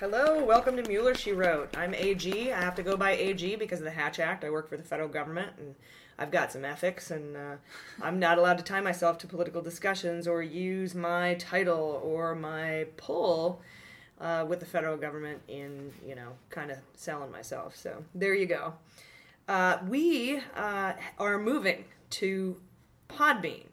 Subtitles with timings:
[0.00, 1.76] Hello, welcome to Mueller, She Wrote.
[1.76, 2.52] I'm AG.
[2.52, 4.44] I have to go by AG because of the Hatch Act.
[4.44, 5.74] I work for the federal government and
[6.16, 7.56] I've got some ethics, and uh,
[8.00, 12.86] I'm not allowed to tie myself to political discussions or use my title or my
[12.96, 13.60] pull
[14.20, 17.74] uh, with the federal government in, you know, kind of selling myself.
[17.74, 18.74] So there you go.
[19.48, 22.60] Uh, we uh, are moving to
[23.08, 23.66] Podbean.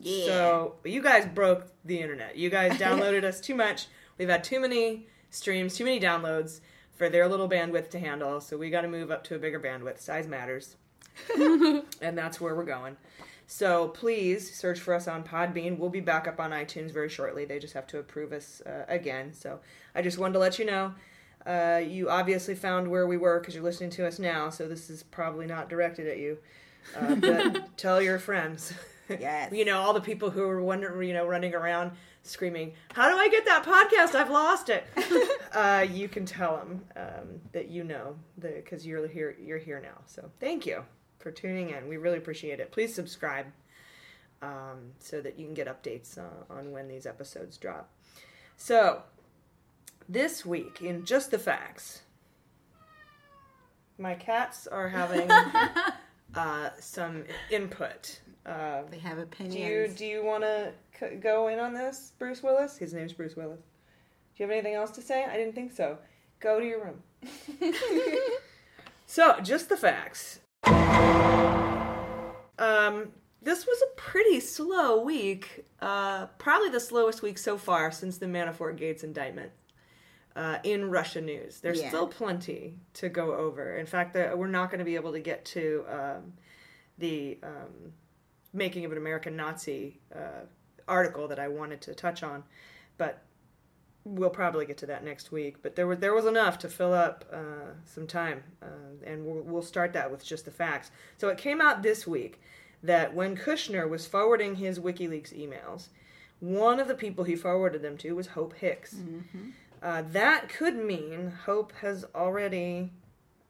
[0.00, 0.24] Yeah.
[0.24, 2.36] So you guys broke the internet.
[2.36, 3.86] You guys downloaded us too much.
[4.18, 6.60] We've had too many streams, too many downloads
[6.96, 8.40] for their little bandwidth to handle.
[8.40, 10.00] So we got to move up to a bigger bandwidth.
[10.00, 10.76] Size matters.
[11.38, 12.96] and that's where we're going.
[13.46, 15.78] So please search for us on Podbean.
[15.78, 17.46] We'll be back up on iTunes very shortly.
[17.46, 19.32] They just have to approve us uh, again.
[19.32, 19.60] So
[19.94, 20.94] I just wanted to let you know.
[21.46, 24.50] Uh, you obviously found where we were because you're listening to us now.
[24.50, 26.36] So this is probably not directed at you.
[26.94, 28.74] Uh, but tell your friends.
[29.08, 29.50] Yes.
[29.54, 31.92] you know all the people who are wondering, you know, running around
[32.28, 34.14] screaming, "How do I get that podcast?
[34.14, 34.84] I've lost it."
[35.52, 39.36] uh, you can tell them um, that you know because you're here.
[39.40, 40.02] You're here now.
[40.06, 40.84] So thank you
[41.18, 41.88] for tuning in.
[41.88, 42.70] We really appreciate it.
[42.70, 43.46] Please subscribe
[44.42, 47.90] um, so that you can get updates uh, on when these episodes drop.
[48.56, 49.02] So
[50.08, 52.02] this week in just the facts,
[53.98, 55.30] my cats are having
[56.34, 58.20] uh, some input.
[58.48, 59.94] Uh, They have do you opinions.
[59.96, 62.78] do you want to c- go in on this, Bruce Willis?
[62.78, 63.60] His name's Bruce Willis.
[63.60, 65.24] Do you have anything else to say?
[65.24, 65.98] I didn't think so.
[66.40, 67.02] Go to your room.
[69.06, 70.40] so, just the facts.
[72.58, 75.64] Um, this was a pretty slow week.
[75.80, 79.52] Uh, probably the slowest week so far since the Manafort Gates indictment.
[80.36, 81.88] Uh, in Russia news, there's Yeah.
[81.88, 83.76] still plenty to go over.
[83.76, 86.32] In fact, the, we're not going to be able to get to um,
[86.98, 87.92] the um,
[88.52, 90.44] making of an American Nazi uh,
[90.86, 92.44] article that I wanted to touch on,
[92.96, 93.22] but
[94.04, 95.62] we'll probably get to that next week.
[95.62, 98.66] But there was there was enough to fill up uh, some time, uh,
[99.06, 100.90] and we'll, we'll start that with just the facts.
[101.18, 102.40] So it came out this week
[102.82, 105.88] that when Kushner was forwarding his WikiLeaks emails,
[106.40, 108.94] one of the people he forwarded them to was Hope Hicks.
[109.82, 112.92] Uh, that could mean Hope has already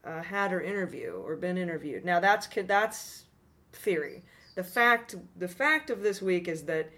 [0.04, 2.04] uh, had her interview or been interviewed.
[2.04, 3.24] Now that's that's
[3.72, 4.22] theory.
[4.58, 6.90] The fact the fact of this week is that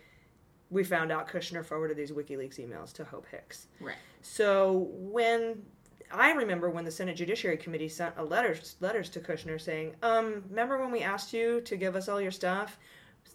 [0.71, 3.67] we found out Kushner forwarded these WikiLeaks emails to Hope Hicks.
[3.81, 3.97] Right.
[4.23, 5.61] So when
[6.11, 10.43] I remember when the Senate Judiciary Committee sent a letters letters to Kushner saying, um,
[10.49, 12.79] remember when we asked you to give us all your stuff?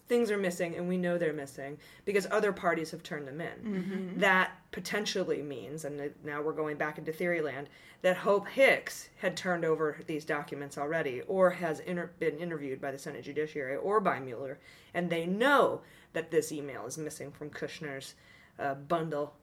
[0.08, 4.14] Things are missing, and we know they're missing because other parties have turned them in.
[4.20, 7.68] That potentially means, and now we're going back into theory land,
[8.02, 12.92] that Hope Hicks had turned over these documents already, or has inter- been interviewed by
[12.92, 14.58] the Senate Judiciary or by Mueller,
[14.94, 15.80] and they know
[16.12, 18.14] that this email is missing from Kushner's
[18.60, 19.34] uh, bundle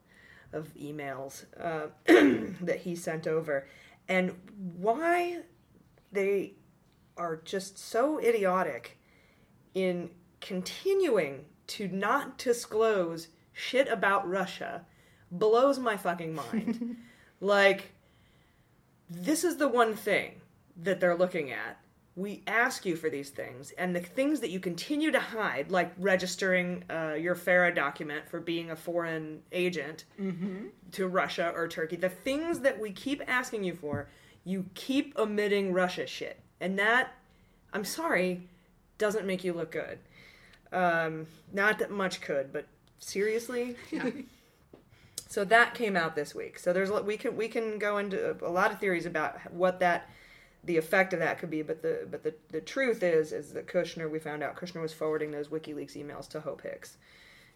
[0.54, 1.88] of emails uh,
[2.62, 3.68] that he sent over,
[4.08, 4.34] and
[4.78, 5.40] why
[6.12, 6.54] they
[7.18, 8.98] are just so idiotic
[9.74, 10.10] in
[10.44, 14.86] continuing to not disclose shit about Russia
[15.32, 16.98] blows my fucking mind.
[17.40, 17.94] like,
[19.10, 20.42] this is the one thing
[20.76, 21.80] that they're looking at
[22.16, 25.92] we ask you for these things, and the things that you continue to hide, like
[25.98, 30.06] registering uh, your FARA document for being a foreign agent
[30.92, 34.08] to Russia or Turkey, the things that we keep asking you for,
[34.44, 36.40] you keep omitting Russia shit.
[36.62, 37.14] And that,
[37.74, 38.48] I'm sorry,
[39.00, 39.98] doesn't make you look good.
[40.74, 42.66] Um, not that much could, but
[43.00, 43.76] seriously?
[45.34, 46.60] So that came out this week.
[46.60, 50.08] So there's we can we can go into a lot of theories about what that
[50.64, 53.66] the effect of that could be, but the but the, the truth is is that
[53.66, 56.98] Kushner we found out Kushner was forwarding those WikiLeaks emails to Hope Hicks.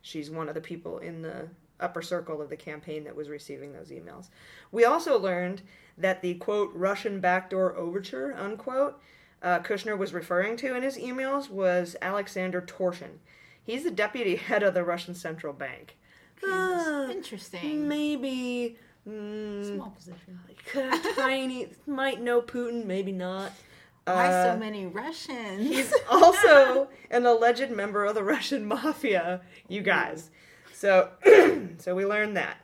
[0.01, 1.49] She's one of the people in the
[1.79, 4.29] upper circle of the campaign that was receiving those emails.
[4.71, 5.61] We also learned
[5.99, 8.99] that the quote Russian backdoor overture unquote
[9.41, 13.19] uh, Kushner was referring to in his emails was Alexander Torshin.
[13.63, 15.97] He's the deputy head of the Russian central bank.
[16.47, 17.87] Uh, Interesting.
[17.87, 20.39] maybe mm, Small position.
[21.15, 23.51] tiny might know Putin, maybe not.
[24.05, 25.61] Why Uh, so many Russians?
[25.61, 30.29] He's also an alleged member of the Russian mafia, you guys.
[30.73, 31.09] So,
[31.77, 32.57] so we learned that.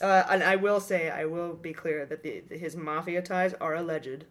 [0.00, 3.74] Uh, and I will say, I will be clear that the, his mafia ties are
[3.74, 4.24] alleged,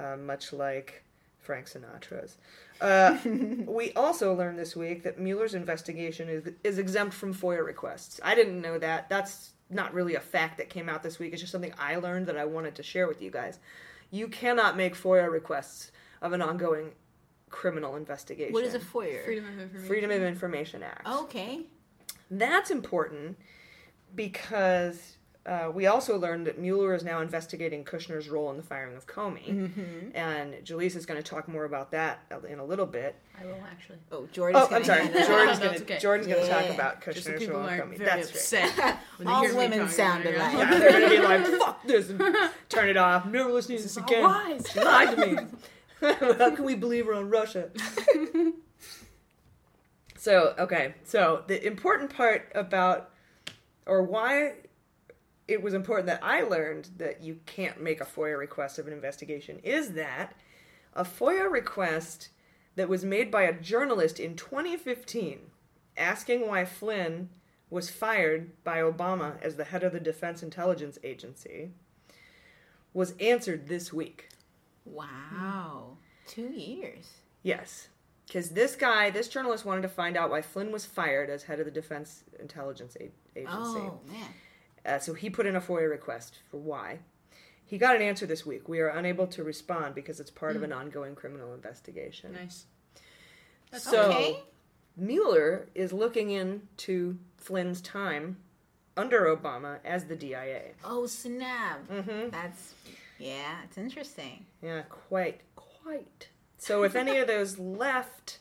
[0.00, 1.04] uh, much like
[1.38, 2.36] Frank Sinatra's.
[2.80, 3.18] Uh,
[3.70, 8.20] we also learned this week that Mueller's investigation is, is exempt from FOIA requests.
[8.22, 9.08] I didn't know that.
[9.08, 11.32] That's not really a fact that came out this week.
[11.32, 13.58] It's just something I learned that I wanted to share with you guys.
[14.10, 16.92] You cannot make FOIA requests of an ongoing
[17.48, 18.52] criminal investigation.
[18.52, 19.24] what is a FOIA?
[19.24, 19.88] Freedom of information.
[19.88, 21.06] Freedom of Information Act.
[21.06, 21.66] Okay.
[22.30, 23.36] That's important
[24.14, 28.94] because uh, we also learned that Mueller is now investigating Kushner's role in the firing
[28.94, 29.48] of Comey.
[29.48, 30.14] Mm-hmm.
[30.14, 33.16] And Jaleesa is going to talk more about that in a little bit.
[33.40, 33.98] I will actually.
[34.12, 35.06] Oh, Jordan's Oh, I'm gonna sorry.
[35.26, 35.98] Jordan's No, going to okay.
[35.98, 37.96] Jordan's going to talk about Just so Kushner's role in aren't Comey.
[37.98, 38.64] very That's right.
[38.70, 40.52] upset when All women sound alike.
[40.52, 42.22] Yeah, they're going to be like, fuck this, and
[42.68, 43.24] turn it off.
[43.26, 44.24] Never listening to this again.
[44.24, 44.66] lies.
[44.70, 45.38] She lied to me.
[46.02, 47.70] How can we believe her on Russia?
[50.16, 50.94] so, okay.
[51.04, 53.10] So, the important part about,
[53.86, 54.54] or why
[55.50, 58.92] it was important that I learned that you can't make a FOIA request of an
[58.92, 60.34] investigation is that
[60.94, 62.28] a FOIA request
[62.76, 65.40] that was made by a journalist in 2015
[65.96, 67.28] asking why Flynn
[67.68, 71.70] was fired by Obama as the head of the Defense Intelligence Agency
[72.92, 74.28] was answered this week.
[74.84, 75.96] Wow.
[76.26, 77.10] Two years.
[77.42, 77.88] Yes.
[78.26, 81.58] Because this guy, this journalist wanted to find out why Flynn was fired as head
[81.58, 83.80] of the Defense Intelligence A- Agency.
[83.80, 84.28] Oh, man.
[84.84, 87.00] Uh, so he put in a FOIA request for why.
[87.64, 88.68] He got an answer this week.
[88.68, 92.32] We are unable to respond because it's part of an ongoing criminal investigation.
[92.32, 92.64] Nice.
[93.78, 94.40] So Okay.
[94.96, 98.38] Mueller is looking into Flynn's time
[98.96, 100.62] under Obama as the DIA.
[100.84, 101.86] Oh, snap.
[101.88, 102.30] Mm-hmm.
[102.30, 102.74] That's,
[103.18, 104.44] yeah, it's interesting.
[104.62, 106.28] Yeah, quite, quite.
[106.58, 108.40] So if any of those left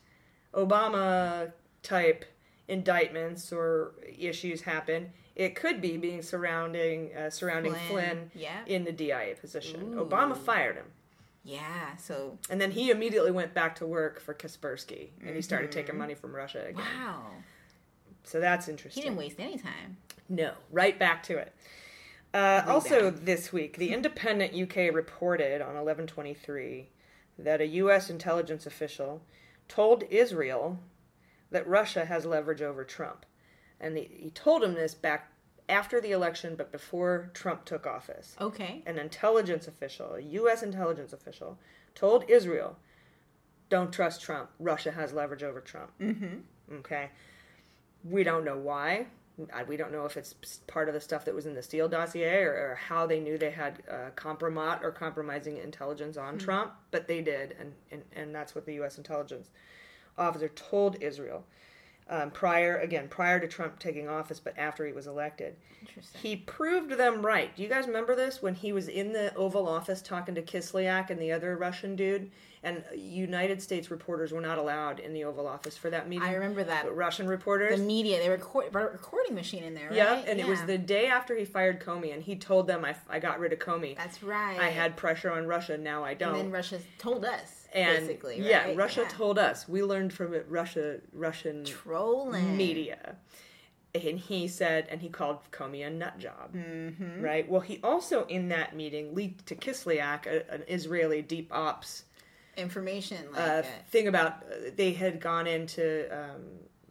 [0.55, 1.51] Obama
[1.83, 2.25] type
[2.67, 8.59] indictments or issues happen, it could be being surrounding uh, surrounding Flynn, Flynn, yeah.
[8.65, 9.93] in the DIA position.
[9.93, 10.05] Ooh.
[10.05, 10.87] Obama fired him.
[11.45, 15.71] Yeah, so, And then he immediately went back to work for Kaspersky, and he started
[15.71, 16.83] taking money from Russia again.
[17.01, 17.23] wow.
[18.25, 19.01] So that's interesting.
[19.01, 19.97] He didn't waste any time.
[20.27, 21.55] No, right back to it.
[22.33, 26.89] Uh, also, this week, the Independent UK reported on 1123
[27.39, 28.09] that a U.S.
[28.09, 29.21] intelligence official
[29.69, 30.79] told Israel
[31.49, 33.25] that Russia has leverage over Trump.
[33.79, 35.31] And he, he told him this back
[35.69, 38.35] after the election, but before Trump took office.
[38.41, 38.81] Okay.
[38.85, 40.63] An intelligence official, a U.S.
[40.63, 41.57] intelligence official,
[41.95, 42.77] told Israel,
[43.69, 44.49] don't trust Trump.
[44.59, 45.91] Russia has leverage over Trump.
[46.01, 46.75] Mm-hmm.
[46.77, 47.09] Okay.
[48.03, 49.07] We don't know why.
[49.67, 50.33] We don't know if it's
[50.67, 53.37] part of the stuff that was in the Steele dossier or, or how they knew
[53.37, 58.35] they had uh, compromat or compromising intelligence on Trump, but they did, and, and, and
[58.35, 58.97] that's what the U.S.
[58.97, 59.49] intelligence
[60.17, 61.45] officer told Israel
[62.09, 65.55] um, prior, again, prior to Trump taking office, but after he was elected.
[65.81, 66.21] Interesting.
[66.21, 67.55] He proved them right.
[67.55, 71.09] Do you guys remember this when he was in the Oval Office talking to Kislyak
[71.09, 72.31] and the other Russian dude?
[72.61, 76.27] And United States reporters were not allowed in the Oval Office for that meeting.
[76.27, 76.83] I remember that.
[76.83, 77.79] But Russian reporters.
[77.79, 79.95] The media, they record, but a recording machine in there, right?
[79.95, 82.95] Yeah, and it was the day after he fired Comey, and he told them, "I,
[83.09, 83.95] I got rid of Comey.
[83.95, 84.59] That's right.
[84.59, 85.77] I had pressure on Russia.
[85.77, 88.73] Now I don't." And then Russia told us, And, basically, yeah.
[88.75, 89.09] Russia Yeah.
[89.09, 89.67] told us.
[89.67, 90.45] We learned from it.
[90.49, 92.57] Russia, Russian Trolling.
[92.57, 93.15] media.
[93.95, 96.53] And he said, and he called Comey a nut job.
[96.53, 97.21] Mm-hmm.
[97.21, 97.49] Right?
[97.49, 102.03] Well, he also, in that meeting, leaked to Kislyak, a, an Israeli deep ops
[102.57, 106.41] Information like uh, thing about uh, they had gone into um,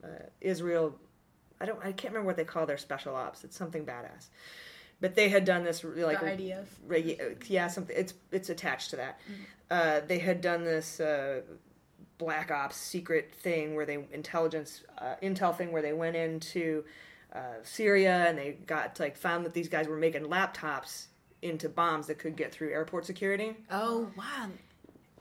[0.03, 0.09] uh,
[0.41, 0.97] Israel.
[1.61, 1.79] I don't.
[1.81, 3.45] I can't remember what they call their special ops.
[3.45, 4.29] It's something badass.
[5.01, 6.65] but they had done this like The IDF?
[6.89, 7.95] regu- yeah, something.
[7.99, 9.21] It's it's attached to that.
[9.31, 9.43] Mm-hmm.
[9.71, 11.41] Uh, they had done this uh,
[12.17, 16.85] black ops secret thing where they intelligence uh, intel thing where they went into
[17.35, 21.07] uh, Syria and they got like found that these guys were making laptops
[21.43, 23.55] into bombs that could get through airport security.
[23.71, 24.49] Oh wow.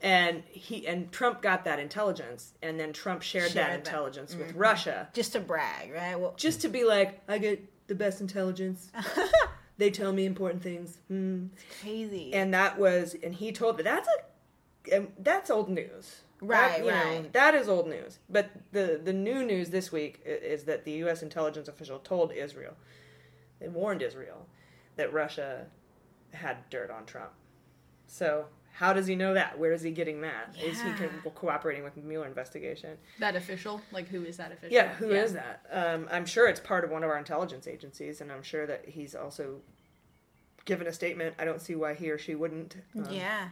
[0.00, 3.78] And he and Trump got that intelligence, and then Trump shared, that Shared that.
[3.88, 4.60] intelligence with Mhm.
[4.60, 6.14] Russia, Just to brag, right?
[6.18, 8.92] Well, just to be like, I get the best intelligence.
[9.76, 10.98] they tell me important things.
[11.08, 11.46] Hmm.
[11.82, 12.32] crazy.
[12.32, 14.12] And that was, and he told that that's a,
[15.18, 16.22] that's old news.
[16.40, 18.18] Right, That, you know, that is old news.
[18.30, 21.22] But the the new news this week is that the U.S.
[21.22, 22.76] intelligence official told Israel,
[23.60, 24.46] they warned Israel
[24.96, 25.66] that Russia
[26.32, 27.30] had dirt on Trump.
[28.06, 28.46] So
[28.78, 29.58] how does he know that?
[29.58, 30.54] Where is he getting that?
[30.62, 32.96] Is he co- cooperating with the Mueller investigation?
[33.18, 33.80] That official?
[33.90, 34.72] Like, who is that official?
[34.76, 35.66] Yeah, who is that?
[35.72, 38.88] Um, I'm sure it's part of one of our intelligence agencies, and I'm sure that
[38.88, 39.56] he's also
[40.64, 41.34] given a statement.
[41.40, 42.76] I don't see why he or she wouldn't.
[42.96, 43.48] Um, yeah.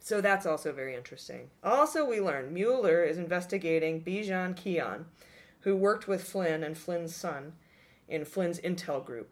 [0.00, 1.50] So that's also very interesting.
[1.62, 5.04] Also, we learned Mueller is investigating Bijan Kian,
[5.60, 7.54] who worked with Flynn and Flynn's son
[8.08, 9.28] in Flynn's intel group.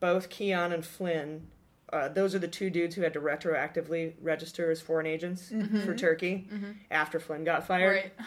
[0.00, 1.46] Both Kian and Flynn,
[1.92, 5.84] uh, those are the two dudes who had to retroactively register as foreign agents Mhm.
[5.84, 6.74] for Turkey Mhm.
[6.90, 7.94] after Flynn got fired.
[7.96, 8.12] Right.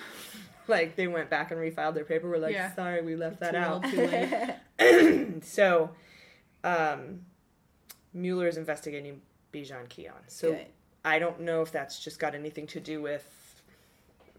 [0.66, 2.30] Like they went back and refiled their paper.
[2.30, 2.74] We're like, Yeah.
[2.74, 3.84] sorry, we left that out.
[3.84, 3.98] too
[4.80, 5.44] late.
[5.44, 5.90] so,
[6.64, 7.26] um,
[8.14, 9.22] Mueller is investigating
[9.54, 10.14] Bijan Kian.
[10.28, 10.68] So Good.
[11.06, 13.62] I don't know if that's just got anything to do with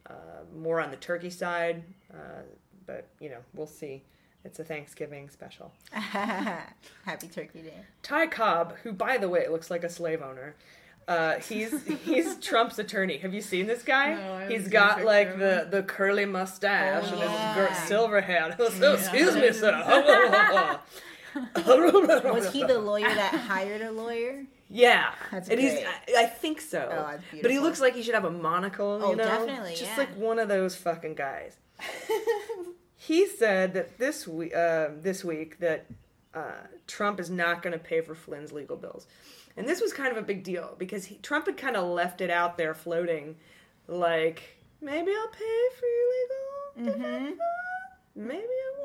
[0.09, 0.12] uh,
[0.56, 2.42] more on the turkey side, uh,
[2.87, 4.02] but you know, we'll see.
[4.44, 5.73] It's a Thanksgiving special.
[5.92, 7.73] Happy Turkey Day.
[8.02, 10.54] Ty Cobb, who by the way looks like a slave owner,
[11.09, 13.16] uh, he's he's Trump's attorney.
[13.18, 14.14] Have you seen this guy?
[14.14, 17.68] No, I haven't he's seen a got like the, the curly mustache Oh, and yeah.
[17.68, 18.54] his silver hair.
[18.78, 20.80] So, excuse me, sir.
[21.35, 24.44] Was he the lawyer that hired a lawyer?
[24.71, 25.75] Yeah, That's and he's.
[25.75, 26.88] I, I think so.
[26.90, 29.00] Oh, that's but he looks like he should have a monocle.
[29.02, 29.25] Oh, you know?
[29.25, 29.97] definitely, Just yeah.
[29.97, 31.56] like one of those fucking guys.
[32.97, 35.87] he said that this week, uh, this week that
[36.33, 36.52] uh,
[36.87, 39.06] Trump is not going to pay for Flynn's legal bills,
[39.56, 42.21] and this was kind of a big deal because he, Trump had kind of left
[42.21, 43.37] it out there floating,
[43.87, 47.40] like maybe I'll pay for your legal defense,
[48.16, 48.84] maybe I won't.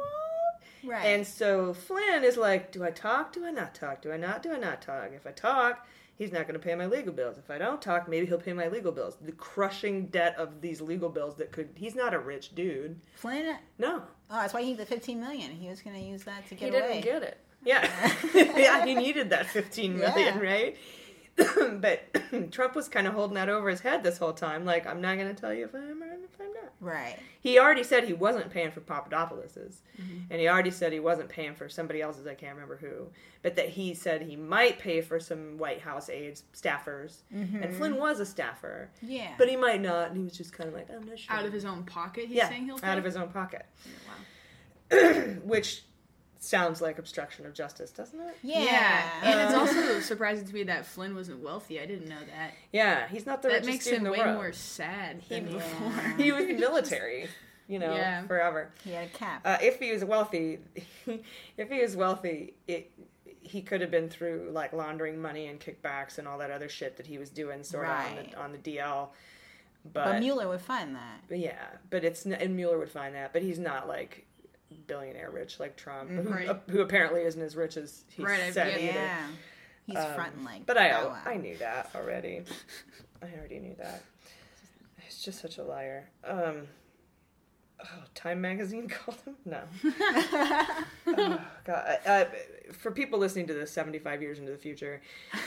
[0.84, 1.06] Right.
[1.06, 3.34] And so Flynn is like, do I talk?
[3.34, 4.02] Do I not talk?
[4.02, 4.44] Do I not?
[4.44, 5.12] Do I not talk?
[5.14, 7.38] If I talk, he's not going to pay my legal bills.
[7.38, 9.18] If I don't talk, maybe he'll pay my legal bills.
[9.22, 11.70] The crushing debt of these legal bills that could.
[11.76, 13.00] He's not a rich dude.
[13.16, 13.58] Flynn?
[13.78, 14.04] No.
[14.32, 15.52] Oh, that's why he needed the 15 million.
[15.52, 16.96] He was going to use that to get away.
[16.96, 17.20] He didn't away.
[17.20, 17.38] get it.
[17.66, 18.14] Yeah.
[18.58, 20.40] yeah, he needed that 15 million, Yeah.
[20.40, 20.78] right?
[21.82, 24.66] but Trump was kind of holding that over his head this whole time.
[24.66, 26.64] Like, I'm not going to tell you if I'm or if I'm not.
[26.82, 27.18] Right.
[27.42, 30.26] He already said he wasn't paying for Papadopoulos's, Mhm.
[30.30, 32.26] and he already said he wasn't paying for somebody else's.
[32.26, 33.08] I can't remember who,
[33.42, 37.74] but that he said he might pay for some White House aides, staffers, and Mhm.
[37.76, 38.90] Flynn was a staffer.
[39.02, 39.34] Yeah.
[39.38, 41.36] but he might not, and he was just kind of like, I'm not sure.
[41.36, 43.66] Out of his own pocket, he's yeah, saying he'll out of his own pocket,
[44.08, 45.34] Wow.
[45.44, 45.84] which
[46.40, 48.36] sounds like obstruction of justice, doesn't it?
[48.42, 49.10] Yeah.
[49.24, 51.80] And it's also surprising to me that Flynn wasn't wealthy.
[51.80, 52.54] I didn't know that.
[52.72, 54.36] Yeah, he's not the That richest makes dude in him the way world.
[54.36, 56.02] more sad He, than before.
[56.18, 57.28] he was military,
[57.68, 58.26] you know, Yeah.
[58.26, 58.72] forever.
[58.84, 59.42] He had a cap.
[59.46, 60.60] Uh, if he was wealthy,
[61.58, 62.92] if he was wealthy, it
[63.42, 66.98] he could have been through like laundering money and kickbacks and all that other shit
[66.98, 69.10] that he was doing sort of on the on the DL.
[69.92, 71.36] But, but, Mueller would find that.
[71.38, 71.56] yeah,
[71.90, 74.26] but it's and Mueller would find that, but he's not like
[74.88, 76.48] billionaire rich like Trump, who, Right.
[76.50, 78.90] uh, who apparently isn't as rich as he Right, said yeah.
[78.90, 79.10] either.
[79.86, 81.22] He's Um, fronting like But I Bow Wow.
[81.26, 82.44] I knew that already.
[83.22, 84.04] I already knew that.
[85.02, 86.10] He's just such a liar.
[86.24, 86.68] Um,
[87.84, 89.36] oh, Time Magazine called him?
[89.46, 89.62] No.
[91.08, 91.98] oh, God.
[92.06, 92.26] Uh,
[92.74, 95.02] for people listening to this 75 years into the future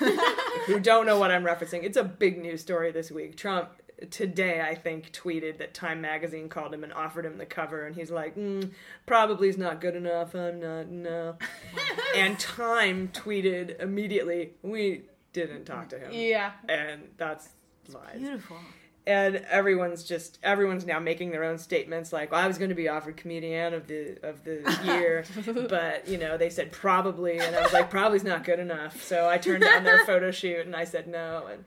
[0.67, 3.37] who don't know what I'm referencing, it's a big news story this week.
[3.37, 3.69] Trump
[4.11, 7.95] today, I think, tweeted that Time Magazine called him and offered him the cover, and
[7.95, 8.71] he's like, mm,
[9.07, 10.35] probably is not good enough.
[10.35, 11.37] I'm not, no.
[12.17, 16.11] and Time tweeted immediately, we didn't talk to him.
[16.13, 16.53] Yeah.
[16.69, 17.49] And that's
[17.93, 18.59] lies Beautiful.
[19.07, 22.75] And everyone's just everyone's now making their own statements like well, I was going to
[22.77, 25.25] be offered comedian of the of the year
[25.69, 29.29] but you know they said probably and I was like probably's not good enough so
[29.29, 31.65] I turned down their photo shoot and I said no and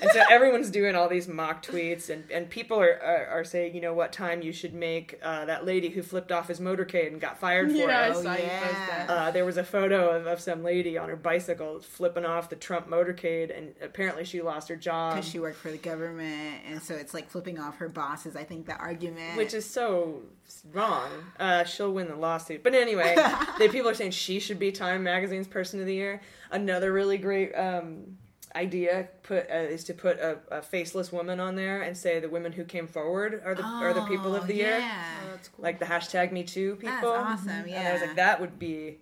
[0.00, 3.74] and so everyone's doing all these mock tweets and, and people are, are, are saying
[3.74, 7.08] you know what time you should make uh, that lady who flipped off his motorcade
[7.08, 9.06] and got fired for Yeah, I it saw you post that.
[9.10, 12.54] uh, there was a photo of, of some lady on her bicycle flipping off the
[12.56, 16.49] Trump motorcade and apparently she lost her job Because she worked for the government.
[16.50, 18.36] Argument, and so it's like flipping off her bosses.
[18.36, 20.22] I think the argument, which is so
[20.72, 21.08] wrong.
[21.38, 22.62] Uh, she'll win the lawsuit.
[22.62, 23.14] But anyway,
[23.58, 26.20] the people are saying she should be Time Magazine's Person of the Year.
[26.50, 28.18] Another really great um,
[28.54, 32.28] idea put uh, is to put a, a faceless woman on there and say the
[32.28, 34.78] women who came forward are the are the people of the year.
[34.78, 35.04] yeah.
[35.30, 35.62] That's cool.
[35.62, 37.12] Like the hashtag Me Too people.
[37.12, 38.98] That's awesome, Yeah, And I was like, that would be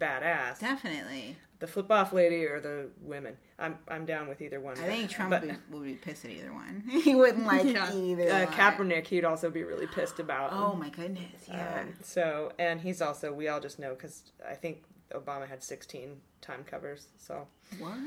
[0.00, 0.60] badass.
[0.60, 1.36] definitely.
[1.58, 3.36] The flip off lady or the women.
[3.60, 4.78] I'm I'm down with either one.
[4.78, 6.82] I think Trump But- would, be, would be pissed at either one.
[7.04, 7.92] he wouldn't like Yeah.
[7.94, 8.30] either.
[8.30, 8.46] Uh.
[8.46, 10.52] Kaepernick, he'd also be really pissed about.
[10.52, 11.80] Oh my goodness, yeah.
[11.82, 16.16] Um, so, and he's also, we all just know because I think Obama had 16
[16.40, 17.08] time covers.
[17.18, 17.46] So,
[17.78, 17.98] What?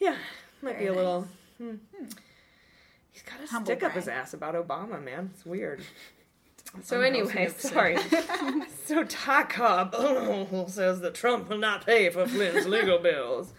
[0.00, 0.16] yeah,
[0.62, 1.20] might Very be a little.
[1.60, 1.78] nice.
[1.98, 2.04] Hmm.
[3.10, 5.30] He's got a Humble stick up his ass about Obama, man.
[5.34, 5.82] It's weird.
[6.82, 7.96] So anyway, sorry.
[8.84, 9.44] so Ty
[10.68, 13.54] says that Trump will not pay for Flynn's legal bills.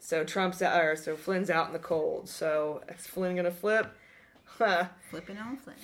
[0.00, 2.28] So Trump's out, or so Flynn's out in the cold.
[2.28, 3.86] So is Flynn gonna flip?
[4.58, 4.86] Huh.
[5.10, 5.76] Flipping on Flynn.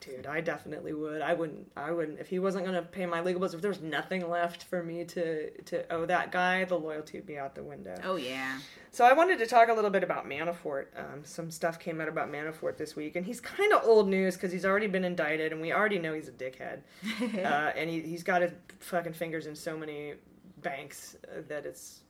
[0.00, 1.20] Dude, I definitely would.
[1.20, 1.70] I wouldn't.
[1.76, 3.52] I wouldn't if he wasn't gonna pay my legal bills.
[3.52, 7.36] If there's nothing left for me to to owe that guy, the loyalty would be
[7.36, 8.00] out the window.
[8.04, 8.58] Oh yeah.
[8.90, 10.86] So I wanted to talk a little bit about Manafort.
[10.96, 14.36] Um, some stuff came out about Manafort this week, and he's kind of old news
[14.36, 16.80] because he's already been indicted, and we already know he's a dickhead.
[17.44, 20.14] uh, and he he's got his fucking fingers in so many
[20.62, 21.16] banks
[21.48, 22.00] that it's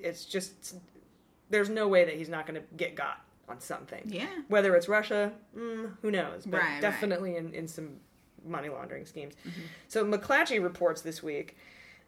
[0.00, 0.76] it's just
[1.50, 4.02] there's no way that he's not going to get got on something.
[4.06, 4.26] Yeah.
[4.48, 6.46] Whether it's Russia, mm, who knows?
[6.46, 6.80] But Right, right.
[6.80, 7.96] definitely in, in some
[8.46, 9.34] money laundering schemes.
[9.88, 11.56] So McClatchy reports this week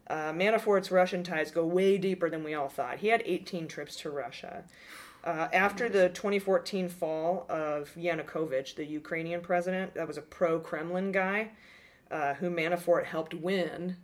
[0.08, 2.98] uh, Manafort's Russian ties go way deeper than we all thought.
[2.98, 4.64] He had 18 trips to Russia.
[5.24, 11.10] Uh, after the 2014 fall of Yanukovych, the Ukrainian president, that was a pro Kremlin
[11.10, 11.50] guy
[12.10, 13.96] uh, who Manafort helped win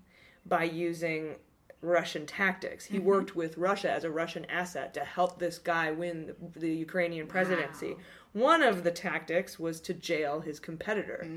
[0.45, 1.37] by using
[1.82, 2.86] Russian tactics.
[2.86, 6.72] He worked with Russia as a Russian asset to help this guy win the, the
[6.72, 7.96] Ukrainian presidency.
[8.32, 11.28] One of the tactics was to jail his competitor.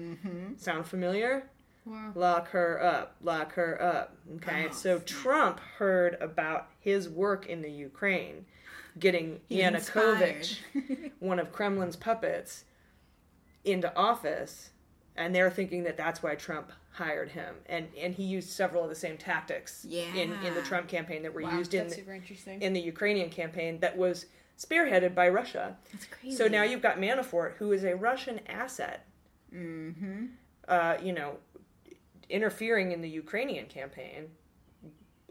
[0.58, 1.50] Sound familiar?
[1.86, 2.12] Wow.
[2.16, 4.18] Lock her up, lock her up.
[4.38, 8.46] Okay, so Trump heard about his work in the Ukraine,
[8.98, 10.58] getting He's Yanukovych,
[11.20, 12.66] one of Kremlin's puppets,
[13.64, 14.72] into office,
[15.16, 18.90] and they're thinking that that's why Trump hired him, and and he used several of
[18.90, 22.74] the same tactics in in the Trump campaign that were Wow, used in the, in
[22.74, 24.26] the Ukrainian campaign that was
[24.58, 25.76] spearheaded by Russia.
[25.92, 26.36] That's crazy.
[26.36, 29.06] So now you've got Manafort, who is a Russian asset.
[29.54, 30.26] Mm-hmm.
[30.68, 31.38] Uh, you know,
[32.30, 34.28] interfering in the Ukrainian campaign.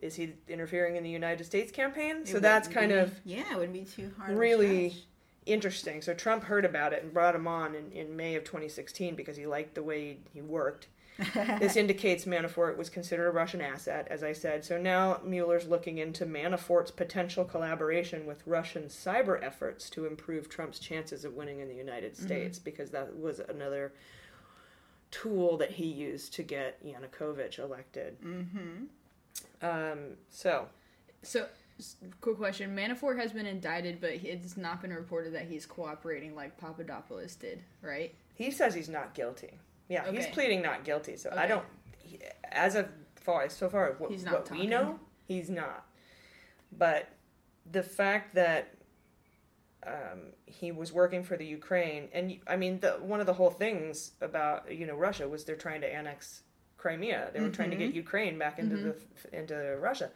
[0.00, 2.26] Is he interfering in the United States campaign?
[2.26, 4.36] So that's kind of yeah, it wouldn't be too hard.
[4.36, 4.94] really.
[5.46, 6.02] Interesting.
[6.02, 9.36] So Trump heard about it and brought him on in, in May of 2016 because
[9.36, 10.88] he liked the way he worked.
[11.60, 14.64] this indicates Manafort was considered a Russian asset, as I said.
[14.64, 20.78] So now Mueller's looking into Manafort's potential collaboration with Russian cyber efforts to improve Trump's
[20.78, 23.92] chances of winning in the United States, because that was another
[25.12, 28.20] tool that he used to get Yanukovych elected.
[28.20, 28.84] Mm-hmm.
[29.62, 29.98] Um,
[30.30, 30.66] so,
[31.22, 31.46] So,
[32.20, 36.56] quick question: Manafort has been indicted, but it's not been reported that he's cooperating like
[36.58, 38.14] Papadopoulos did, right?
[38.34, 39.58] He says he's not guilty.
[39.88, 41.16] Yeah, he's pleading not guilty.
[41.16, 41.64] So I don't.
[41.98, 42.18] He,
[42.50, 45.86] as of far so far what, what we know, he's not.
[46.76, 47.08] But
[47.70, 48.74] the fact that
[49.86, 53.50] um, he was working for the Ukraine, and I mean, the, one of the whole
[53.50, 56.42] things about you know Russia was they're trying to annex
[56.76, 57.30] Crimea.
[57.32, 57.94] They were trying to get Mhm.
[57.96, 58.94] Ukraine back into Mhm.
[59.30, 60.10] the into Russia,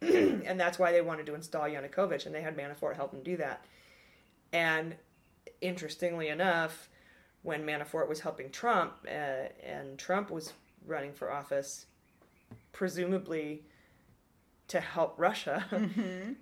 [0.00, 3.36] and that's why they wanted to install Yanukovych, and they had Manafort help them do
[3.36, 3.64] that.
[4.52, 4.96] And
[5.60, 6.88] interestingly enough,
[7.42, 10.52] when Manafort was helping Trump, uh, and Trump was
[10.86, 11.86] running for office,
[12.72, 13.62] presumably
[14.68, 16.32] to help Russia, Mm-hmm.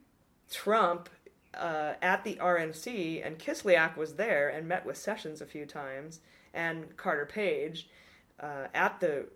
[0.51, 1.09] Trump
[1.55, 6.21] uh, at the RNC, and Kislyak was there and met with Sessions a few times,
[6.55, 7.89] and Carter Page
[8.39, 9.27] uh, at the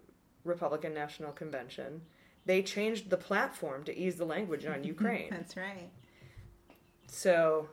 [0.44, 2.02] Republican National Convention.
[2.46, 5.28] They changed the platform to ease the language on Ukraine.
[5.30, 5.88] That's right.
[7.06, 7.68] So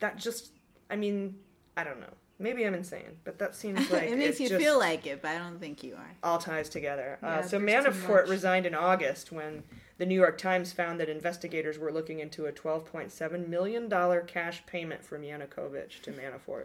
[0.00, 0.50] that just,
[0.90, 1.36] I mean,
[1.76, 2.12] I don't know.
[2.38, 5.38] Maybe I'm insane, but that seems like it makes you feel like it, but I
[5.38, 6.10] don't think you are.
[6.22, 7.18] all ties together.
[7.22, 9.62] Yeah, uh, so Manafort resigned in August when
[9.98, 14.66] the New York Times found that investigators were looking into a 12.7 million dollar cash
[14.66, 16.64] payment from Yanukovych to Manafort.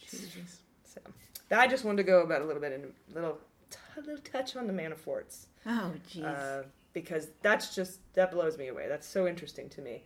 [0.00, 0.58] Jesus.
[0.84, 1.00] So
[1.50, 3.38] I just wanted to go about a little bit in a little,
[3.96, 5.46] a little touch on the Manaforts.
[5.66, 6.24] Oh, jeez.
[6.24, 8.86] Uh, because that's just that blows me away.
[8.88, 10.04] That's so interesting to me.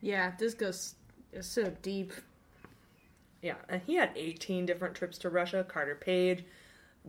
[0.00, 0.94] Yeah, this goes
[1.32, 2.12] it's so deep.
[3.42, 5.64] Yeah, and he had 18 different trips to Russia.
[5.68, 6.44] Carter Page,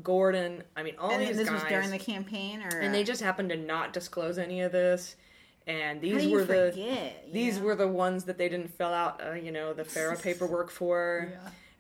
[0.01, 0.63] Gordon.
[0.75, 1.61] I mean, all and these this guys.
[1.61, 5.15] was during the campaign, or and they just happened to not disclose any of this.
[5.67, 7.65] and these were the forget, these know?
[7.65, 11.31] were the ones that they didn't fill out, uh, you know, the FARA paperwork for.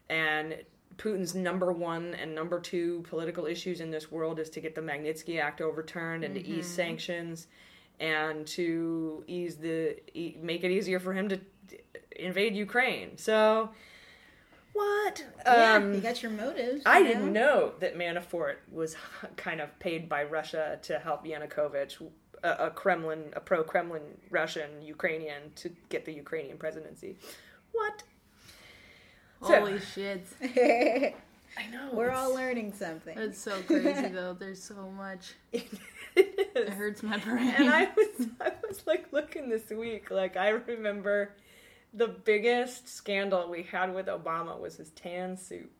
[0.09, 0.55] And
[0.97, 4.81] Putin's number one and number two political issues in this world is to get the
[4.81, 6.75] Magnitsky Act overturned and to ease Mhm.
[6.75, 7.47] sanctions
[7.99, 11.39] and to ease the e- make it easier for him to
[12.15, 13.17] invade Ukraine.
[13.17, 13.69] So
[14.73, 15.25] what?
[15.45, 16.83] Yeah, Um, you got your motives.
[16.85, 17.59] I didn't know?
[17.59, 18.95] know that Manafort was
[19.35, 22.01] kind of paid by Russia to help Yanukovych,
[22.43, 24.01] a, a Kremlin, a pro-Kremlin
[24.31, 27.17] Russian Ukrainian, to get the Ukrainian presidency.
[27.71, 28.03] What?
[29.43, 30.25] Holy shit.
[31.55, 31.89] I know.
[31.93, 33.17] We're all learning something.
[33.17, 34.33] It's so crazy though.
[34.39, 35.33] There's so much.
[35.51, 37.53] It hurts my brain.
[37.57, 40.09] And I was, I was like looking this week.
[40.11, 41.31] Like I remember,
[41.93, 45.71] the biggest scandal we had with Obama was his tan suit.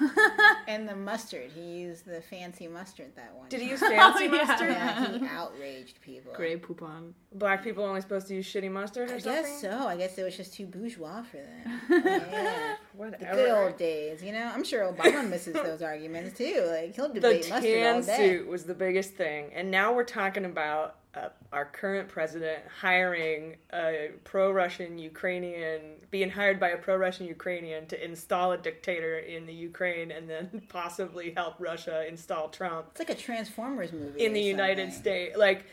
[0.68, 1.50] and the mustard.
[1.54, 3.48] He used the fancy mustard that one.
[3.48, 4.44] Did he use fancy Oh, yeah.
[4.44, 4.70] mustard?
[4.70, 6.32] Yeah, he outraged people.
[6.34, 7.12] Grey poupon.
[7.34, 9.42] Black people only supposed to use shitty mustard or I something?
[9.42, 9.86] guess so.
[9.86, 11.80] I guess it was just too bourgeois for them.
[13.02, 13.16] Oh, yeah.
[13.18, 14.50] The good old days, you know.
[14.52, 16.64] I'm sure Obama misses those arguments too.
[16.68, 18.16] Like he'll the debate mustard all tan day.
[18.16, 23.56] suit was the biggest thing and now we're talking about uh, our current president hiring
[23.72, 29.52] a pro-russian ukrainian being hired by a pro-russian ukrainian to install a dictator in the
[29.52, 34.34] ukraine and then possibly help russia install trump It's like a Transformers movie in or
[34.34, 35.64] the united states like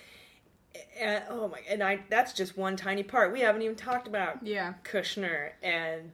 [0.99, 3.31] and, oh my and i that's just one tiny part.
[3.33, 4.73] We haven't even talked about Yeah.
[4.83, 6.11] kushner and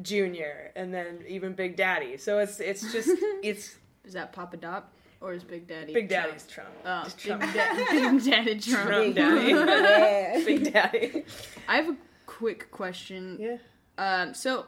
[0.00, 2.16] junior and then even big daddy.
[2.16, 3.10] So it's it's just
[3.42, 4.92] it's Is that Papa Dop
[5.22, 5.92] or is Big Daddy?
[5.92, 6.26] Big Trump?
[6.26, 6.70] Daddy's Trump.
[6.84, 8.88] Oh, Just Big, Da- Big Daddy Trump.
[8.88, 9.48] Trump daddy.
[9.52, 10.42] Yeah.
[10.44, 11.24] Big daddy.
[11.68, 13.38] I have a quick question.
[13.40, 13.56] Yeah.
[13.98, 14.66] Um, so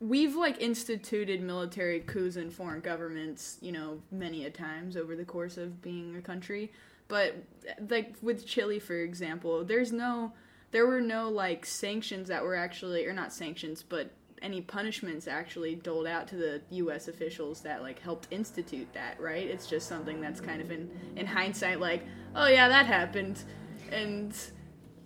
[0.00, 5.24] we've like instituted military coups in foreign governments, you know, many a times over the
[5.24, 6.72] course of being a country.
[7.08, 7.34] But
[7.88, 10.32] like with Chile, for example, there's no,
[10.70, 14.10] there were no like sanctions that were actually, or not sanctions, but
[14.42, 17.08] any punishments actually doled out to the U.S.
[17.08, 19.20] officials that like helped institute that.
[19.20, 19.46] Right?
[19.46, 23.42] It's just something that's kind of in in hindsight, like, oh yeah, that happened,
[23.92, 24.34] and.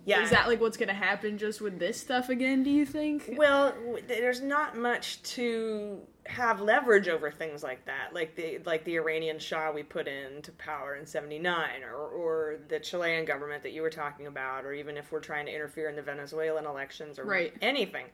[0.07, 0.21] Yeah.
[0.21, 2.61] Is that like what's gonna happen just with this stuff again?
[2.61, 3.33] Do you think?
[3.35, 3.73] Well,
[4.07, 9.39] there's not much to have leverage over things like that, like the like the Iranian
[9.39, 13.89] Shah we put into power in '79, or or the Chilean government that you were
[13.89, 17.55] talking about, or even if we're trying to interfere in the Venezuelan elections or Right.
[17.63, 18.05] anything.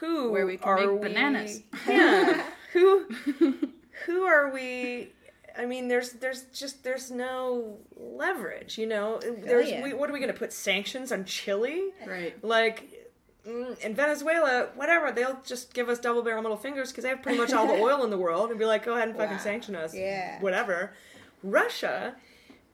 [0.00, 1.08] Who Where we can are make we?
[1.08, 1.62] bananas.
[1.88, 2.44] Yeah.
[2.72, 3.04] who
[4.06, 5.12] who are we?
[5.56, 9.20] I mean, there's there's just there's no leverage, you know.
[9.20, 9.82] There's yeah.
[9.82, 11.90] we, what are we going to put sanctions on Chile?
[12.06, 12.42] Right.
[12.42, 13.10] Like
[13.46, 17.22] mm, in Venezuela, whatever, they'll just give us double barrel middle fingers because they have
[17.22, 19.36] pretty much all the oil in the world and be like, go ahead and fucking
[19.36, 19.42] Wow.
[19.42, 19.94] sanction us.
[19.94, 20.40] Yeah.
[20.40, 20.94] Whatever.
[21.42, 22.16] Russia,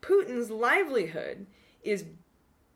[0.01, 1.47] Putin's livelihood
[1.83, 2.05] is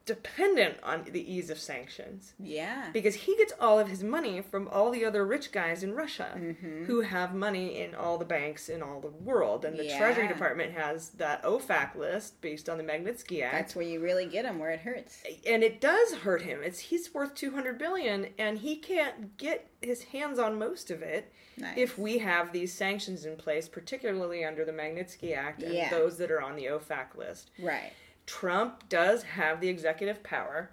[0.04, 2.90] dependent on the ease of sanctions Yeah.
[2.92, 6.32] because he gets all of his money from all the other rich guys in Russia
[6.36, 6.84] Mm-hmm.
[6.86, 9.64] who have money in all the banks in all the world.
[9.64, 13.84] And the Treasury Department has that OFAC list based on the Magnitsky Act That's where
[13.84, 15.22] you really get him, where it hurts.
[15.46, 16.60] and it does hurt him.
[16.62, 21.32] It's he's worth 200 billion and he can't get his hands on most of it
[21.56, 21.76] Nice.
[21.76, 25.90] if we have these sanctions in place, particularly under the Magnitsky Act and Yeah.
[25.90, 27.50] those that are on the OFAC list.
[27.58, 27.92] Right.
[28.26, 30.70] Trump does have the executive power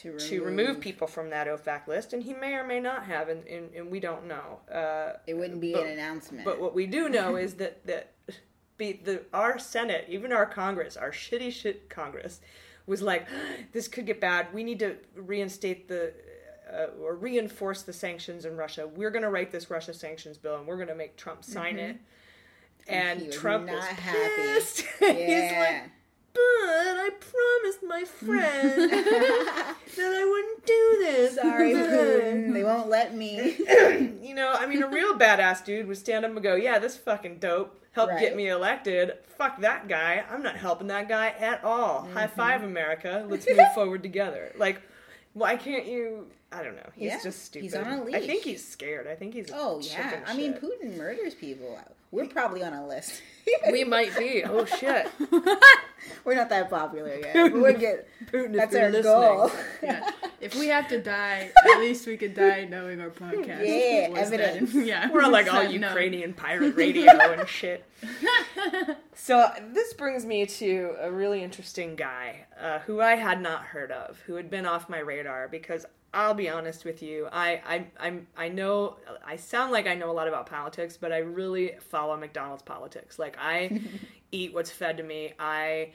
[0.00, 3.04] To remove, to remove people from that OFAC list, and he may or may not
[3.06, 4.60] have, and, and, and we don't know.
[4.72, 6.44] Uh, It wouldn't be but- an announcement.
[6.44, 8.12] but what we do know is that that
[8.76, 12.40] be the our Senate, even our Congress, our shitty shit Congress,
[12.86, 13.26] was like,
[13.72, 14.52] this could get bad.
[14.52, 16.12] We need to reinstate the
[16.72, 18.86] uh, or reinforce the sanctions in Russia.
[18.86, 21.76] We're going to write this Russia sanctions bill, and we're going to make Trump sign
[21.76, 21.90] Mhm.
[21.90, 21.96] it.
[22.86, 24.42] And, was Trump not was happy.
[24.42, 24.80] pissed.
[25.00, 25.80] He's Yeah.
[25.84, 25.90] like,
[26.34, 31.34] but I promised my friend that I wouldn't do this.
[31.34, 32.52] Sorry, Putin.
[32.52, 33.56] They won't let me.
[34.22, 36.96] you know, I mean, a real badass dude would stand up and go, "Yeah, this
[36.96, 38.20] fucking dope helped Right.
[38.20, 39.12] get me elected.
[39.36, 40.24] Fuck that guy.
[40.30, 42.02] I'm not helping that guy at all.
[42.02, 42.12] Mm-hmm.
[42.16, 43.24] High five, America.
[43.28, 44.80] Let's move forward together." Like,
[45.34, 46.26] why can't you?
[46.50, 46.90] I don't know.
[46.94, 47.64] He's Yeah, just stupid.
[47.64, 49.06] he's on a I think he's scared.
[49.06, 49.50] I think he's.
[49.52, 50.20] Oh yeah.
[50.26, 50.54] I mean.
[50.54, 51.78] Putin murders people.
[52.10, 53.22] We're probably on a list.
[53.70, 54.42] we might be.
[54.44, 55.08] Oh shit.
[56.24, 57.34] We're not that popular yet.
[57.34, 58.04] but We're good.
[58.26, 59.12] Putin, if That's you're our listening.
[59.12, 59.50] goal.
[59.82, 60.10] Yeah.
[60.40, 63.66] If we have to die, at least we could die knowing our podcast.
[63.66, 64.74] Yeah, was that- evidence.
[64.86, 65.10] yeah.
[65.10, 67.84] We're on like all Ukrainian pirate radio and shit.
[69.14, 73.90] So this brings me to a really interesting guy uh, who I had not heard
[73.90, 77.86] of, who had been off my radar because I'll be honest with you, I I
[78.00, 81.72] I'm, I know I sound like I know a lot about politics, but I really
[81.98, 83.18] follow McDonald's politics.
[83.18, 83.80] Like I
[84.32, 85.32] eat what's fed to me.
[85.38, 85.92] I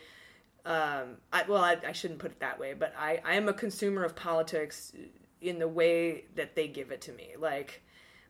[0.66, 3.54] Um, I, well, I, I shouldn't put it that way, but I, I am a
[3.54, 4.94] consumer of politics
[5.42, 7.32] in the way that they give it to me.
[7.38, 7.82] Like,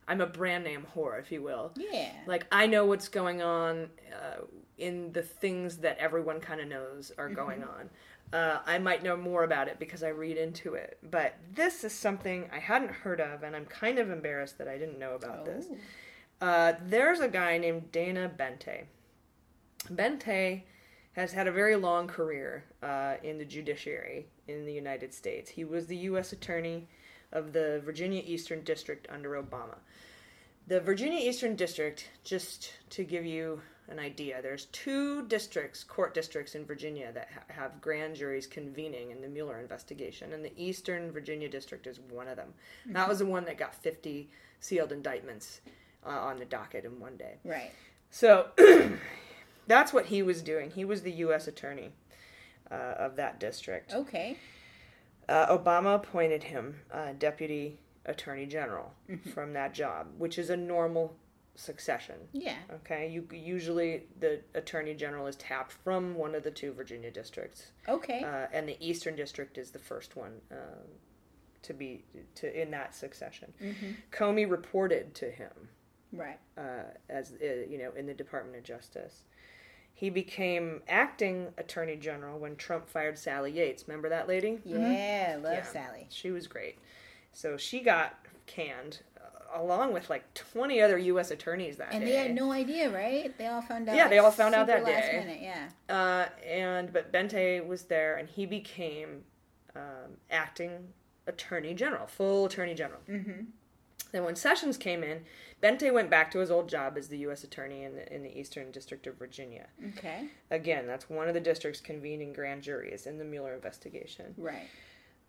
[0.08, 1.72] I'm a brand name whore, if you will.
[1.76, 2.10] Yeah.
[2.26, 4.40] Like, I know what's going on uh,
[4.78, 7.68] in the things that everyone kind of knows are going Mhm.
[7.78, 7.90] on.
[8.32, 10.98] Uh, I might know more about it because I read into it.
[11.08, 14.76] But this is something I hadn't heard of, and I'm kind of embarrassed that I
[14.76, 15.66] didn't know about this.
[16.40, 18.84] Uh, there's a guy named Dana Boente.
[19.88, 20.62] Boente
[21.12, 25.50] has had a very long career uh, in the judiciary in the United States.
[25.50, 26.32] He was the U.S.
[26.32, 26.88] Attorney
[27.32, 29.76] of the Virginia Eastern District under Obama.
[30.66, 36.54] The Virginia Eastern District, just to give you an idea, there's two districts, court districts
[36.54, 41.10] in Virginia that ha- have grand juries convening in the Mueller investigation, and the Eastern
[41.12, 42.54] Virginia District is one of them.
[42.86, 43.08] That Mhm.
[43.08, 45.60] was the one that got 50 sealed indictments
[46.06, 47.36] uh, on the docket in one day.
[47.44, 47.70] Right.
[48.10, 48.48] So
[49.66, 50.70] that's what he was doing.
[50.70, 51.48] He was the U.S.
[51.48, 51.90] attorney
[52.70, 53.92] uh, of that district.
[53.94, 54.36] Okay.
[55.28, 59.32] Uh, Obama appointed him uh, deputy attorney general Mhm.
[59.32, 61.16] from that job, which is a normal
[61.56, 62.16] succession.
[62.32, 62.56] Yeah.
[62.72, 63.08] Okay.
[63.08, 67.70] You usually the attorney general is tapped from one of the two Virginia districts.
[67.88, 68.22] Okay.
[68.22, 70.88] Uh, and the Eastern District is the first one um,
[71.62, 73.54] to be to in that succession.
[73.62, 73.94] Mhm.
[74.10, 75.70] Comey reported to him
[76.14, 76.38] Right.
[76.56, 79.22] uh, as uh, you know in the Department of Justice.
[79.96, 83.84] He became acting attorney general when Trump fired Sally Yates.
[83.86, 84.58] Remember that lady?
[84.64, 86.06] Yeah, love Yeah, Sally.
[86.10, 86.78] She was great.
[87.32, 91.30] So she got canned uh, along with like 20 other U.S.
[91.30, 92.06] attorneys that And day.
[92.06, 93.36] And they had no idea, right?
[93.38, 93.94] They all found out.
[93.94, 95.18] Yeah, they all found out super that last day.
[95.18, 95.68] Minute, yeah.
[95.88, 99.22] Uh, and but Boente was there, and he became
[99.76, 100.88] um, acting
[101.28, 103.00] attorney general, full attorney general.
[103.08, 103.42] Mm-hmm.
[104.14, 105.24] Then when Sessions came in,
[105.60, 107.42] Boente went back to his old job as the U.S.
[107.42, 109.66] attorney in the, in the Eastern District of Virginia.
[109.98, 110.28] Okay.
[110.52, 114.32] Again, that's one of the districts convening grand juries in the Mueller investigation.
[114.38, 114.68] Right.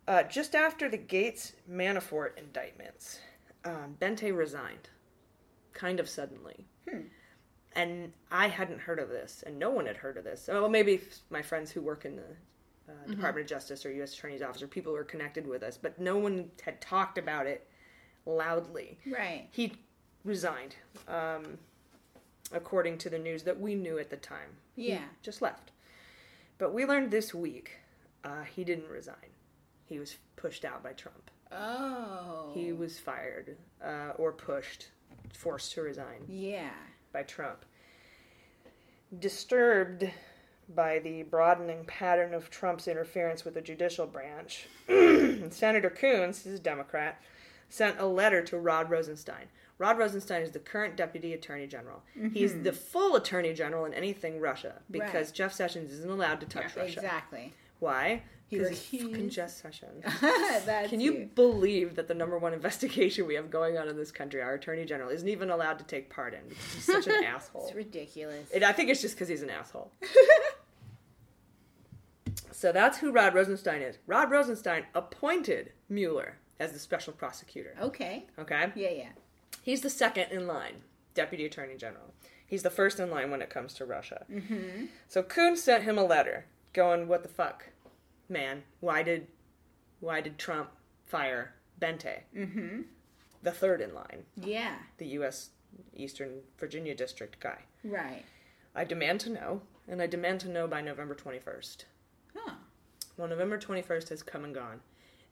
[0.06, 3.18] Uh, just after the Gates Manafort indictments,
[3.64, 4.88] um, Boente resigned,
[5.72, 6.64] kind of suddenly.
[6.88, 7.00] Hmm.
[7.72, 10.48] And I hadn't heard of this, and no one had heard of this.
[10.48, 12.22] Well, maybe my friends who work in the
[12.88, 13.16] uh, Mhm.
[13.16, 14.14] Department of Justice or U.S.
[14.14, 17.48] Attorney's Office or people who are connected with us, but no one had talked about
[17.48, 17.68] it
[18.26, 18.98] loudly.
[19.06, 19.48] Right.
[19.52, 19.72] He
[20.24, 20.74] resigned,
[21.08, 21.58] um,
[22.52, 24.56] according to the news that we knew at the time.
[24.74, 25.04] He Yeah.
[25.22, 25.70] just left.
[26.58, 27.78] But we learned this week
[28.24, 29.14] uh, he didn't resign.
[29.84, 31.30] He was pushed out by Trump.
[31.52, 32.50] Oh.
[32.54, 34.88] He was fired uh, or pushed,
[35.32, 36.70] forced to resign Yeah.
[37.12, 37.64] by Trump.
[39.16, 40.10] Disturbed
[40.74, 44.66] by the broadening pattern of Trump's interference with the judicial branch,
[45.50, 47.22] Senator Coons, who's a Democrat,
[47.68, 49.46] sent a letter to Rod Rosenstein.
[49.78, 52.02] Rod Rosenstein is the current Deputy Attorney General.
[52.32, 52.64] He's Mhm.
[52.64, 55.34] the full Attorney General in anything Russia because Right.
[55.34, 56.98] Jeff Sessions isn't allowed to touch Russia.
[57.00, 57.52] Exactly.
[57.78, 58.22] Why?
[58.48, 59.28] Because he's fucking.
[59.28, 60.02] Jeff Sessions.
[60.88, 61.34] Can you cute.
[61.34, 64.84] believe that the number one investigation we have going on in this country, our Attorney
[64.86, 67.66] General, isn't even allowed to take part in because he's such an asshole?
[67.66, 68.50] It's ridiculous.
[68.52, 69.90] And I think it's just because he's an asshole.
[72.52, 73.98] so that's who Rod Rosenstein is.
[74.06, 77.74] Rod Rosenstein appointed Mueller as the special prosecutor.
[77.80, 78.24] Okay.
[78.38, 78.72] Okay?
[78.74, 79.08] Yeah, yeah.
[79.62, 80.76] He's the second in line,
[81.14, 82.14] Deputy Attorney General.
[82.46, 84.24] He's the first in line when it comes to Russia.
[84.32, 84.86] Mm-hmm.
[85.08, 87.70] So Coons sent him a letter going, "What the fuck,
[88.28, 88.62] man?
[88.80, 89.26] Why did,
[90.00, 90.70] why did Trump
[91.04, 92.82] fire Boente, Mm-hmm.
[93.42, 94.76] the third in line, Yeah.
[94.98, 95.50] the U.S.
[95.94, 97.58] Eastern Virginia District guy?
[97.82, 98.24] Right.
[98.74, 101.84] I demand to know, and I demand to know by November 21st.
[102.36, 102.54] Huh.
[103.16, 104.80] Well, November 21st has come and gone,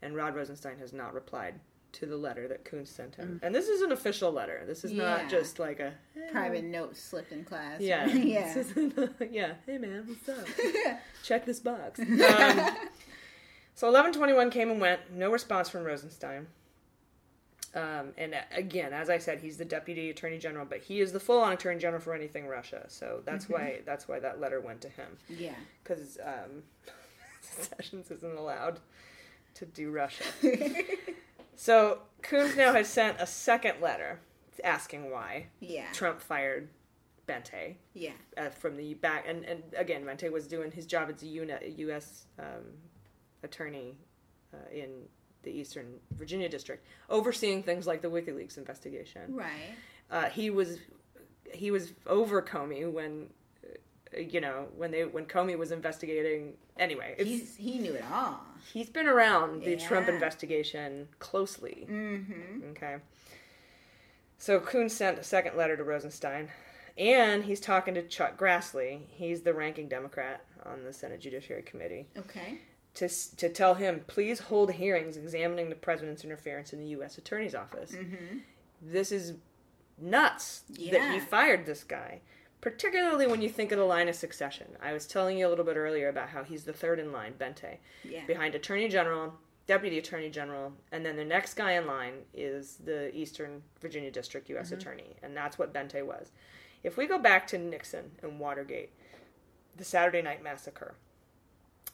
[0.04, 1.54] and Rod Rosenstein has not replied
[1.92, 3.38] to the letter that Coons sent him.
[3.42, 4.64] And this is an official letter.
[4.66, 4.96] This is Mm.
[4.96, 5.02] Yeah.
[5.16, 5.94] not just like a
[6.32, 7.80] Private note slipped in class.
[7.80, 8.06] Yeah.
[8.12, 8.56] yeah.
[8.58, 9.54] Isn't- yeah.
[9.66, 10.46] Hey man, what's up?
[11.22, 11.98] Check this box.
[12.00, 12.08] Um,
[13.76, 15.12] so 1121 came and went.
[15.12, 16.46] No response from Rosenstein.
[17.76, 21.18] Um, and again, as I said, he's the deputy attorney general, but he is the
[21.18, 22.84] full-on attorney general for anything Russia.
[22.88, 23.50] So that's Mhm.
[23.50, 25.18] why that's why that letter went to him.
[25.28, 25.54] Yeah.
[25.82, 26.62] Because um,
[27.40, 28.78] Sessions isn't allowed
[29.54, 30.24] to do Russia.
[31.56, 34.20] so Coons now has sent a second letter
[34.62, 35.86] asking why Yeah.
[35.92, 36.68] Trump fired
[37.26, 38.12] Boente Yeah.
[38.36, 39.24] uh, from the back.
[39.26, 42.26] And, and again, Boente was doing his job as a U.S.
[42.38, 42.64] Um,
[43.42, 43.96] attorney
[44.52, 44.90] uh, in
[45.42, 49.34] the Eastern Virginia district, overseeing things like the WikiLeaks investigation.
[49.34, 49.74] Right.
[50.10, 50.78] Uh, he was
[51.52, 53.26] he was over Comey when uh,
[54.18, 56.54] you know when they when Comey was investigating.
[56.78, 58.40] Anyway, He's, he knew it all.
[58.72, 61.86] he's been around the Trump investigation closely.
[61.88, 62.70] Mm-hmm.
[62.70, 62.96] Okay.
[64.38, 66.48] So Coons sent a second letter to Rosenstein,
[66.98, 69.00] And he's talking to Chuck Grassley.
[69.08, 72.06] He's the ranking Democrat on the Senate Judiciary Committee.
[72.18, 72.58] Okay.
[72.94, 77.18] To, to tell him, please hold hearings examining the president's interference in the U.S.
[77.18, 77.92] Attorney's Office.
[77.92, 78.38] Mm-hmm.
[78.82, 79.34] This is
[79.98, 82.20] nuts that he fired this guy,
[82.64, 84.66] particularly when you think of the line of succession.
[84.82, 87.34] I was telling you a little bit earlier about how he's the third in line,
[87.38, 88.24] Boente, Yeah.
[88.24, 93.14] behind Attorney General, Deputy Attorney General, and then the next guy in line is the
[93.14, 94.70] Eastern Virginia District U.S.
[94.70, 94.78] Mhm.
[94.78, 96.32] Attorney, and that's what Boente was.
[96.82, 98.92] If we go back to Nixon and Watergate,
[99.76, 100.94] the Saturday Night Massacre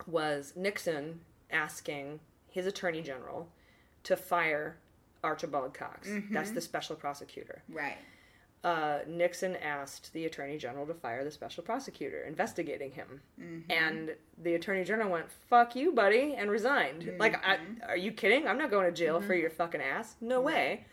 [0.06, 3.48] was Nixon asking his Attorney General
[4.04, 4.76] to fire
[5.24, 6.09] Archibald Cox.
[6.30, 6.54] That's Mhm.
[6.54, 7.62] the special prosecutor.
[7.68, 7.98] Right.
[8.62, 13.23] Uh, Nixon asked the Attorney General to fire the special prosecutor investigating him.
[13.40, 13.64] Mhm.
[13.70, 17.11] And the Attorney General went, fuck you, buddy, and resigned.
[17.18, 17.90] Like, I, Mm-hmm.
[17.90, 18.46] are you kidding?
[18.46, 19.40] I'm not going to jail for Mhm.
[19.40, 20.16] your fucking ass.
[20.20, 20.85] No way.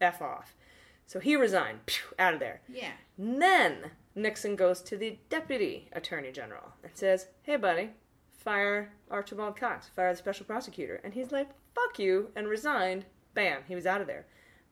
[0.00, 0.56] F off.
[1.06, 1.80] So he resigned.
[1.86, 2.62] Phew, out of there.
[2.68, 2.92] Yeah.
[3.18, 7.90] Then Nixon goes to the Deputy Attorney General and says, hey, buddy,
[8.32, 11.00] fire Archibald Cox, fire the special prosecutor.
[11.04, 13.04] And he's like, fuck you, and resigned.
[13.34, 14.24] Bam, he was out of there.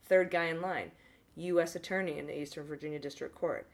[0.05, 0.93] Third guy in line,
[1.39, 1.77] U.S.
[1.77, 3.67] Attorney in the Eastern Virginia District Court.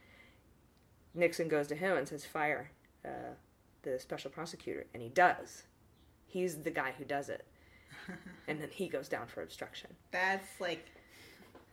[1.14, 2.70] Nixon goes to him and says, fire
[3.05, 3.35] uh,
[3.83, 4.87] the special prosecutor.
[4.92, 5.64] And he does.
[6.27, 7.46] He's the guy who does it.
[8.48, 9.90] and then he goes down for obstruction.
[10.11, 10.87] That's like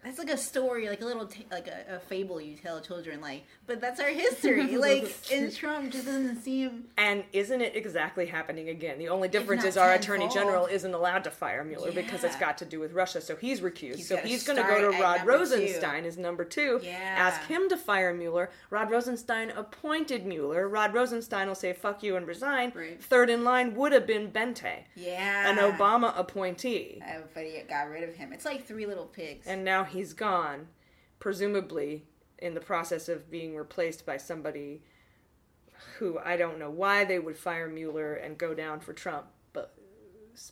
[0.04, 3.22] that's like a story, like a little t- like a, a fable you tell children.
[3.22, 4.78] Like, but that's our history.
[4.78, 6.86] like, and Trump just doesn't seem.
[6.98, 8.98] And isn't it exactly happening again?
[8.98, 12.58] The only difference is our attorney general isn't allowed to fire Mueller because it's got
[12.60, 13.98] to do with Russia, so he's recused.
[13.98, 15.28] He's so he's going to go to Rod two.
[15.28, 16.80] Rosenstein as number two.
[16.84, 16.98] Yeah.
[17.18, 18.50] Ask him to fire Mueller.
[18.70, 20.68] Rod Rosenstein appointed Mueller.
[20.68, 22.72] Rod Rosenstein will say "fuck you" and resign.
[23.02, 25.50] Third in line would have been Boente, Yeah.
[25.50, 28.34] an Obama appointee, uh, Everybody got rid of him.
[28.34, 29.46] It's like Three Little Pigs.
[29.48, 30.68] and now he's gone,
[31.20, 32.06] presumably
[32.40, 34.82] in the process of being replaced by somebody
[35.98, 39.74] who I don't know why they would fire Mueller and go down for Trump, but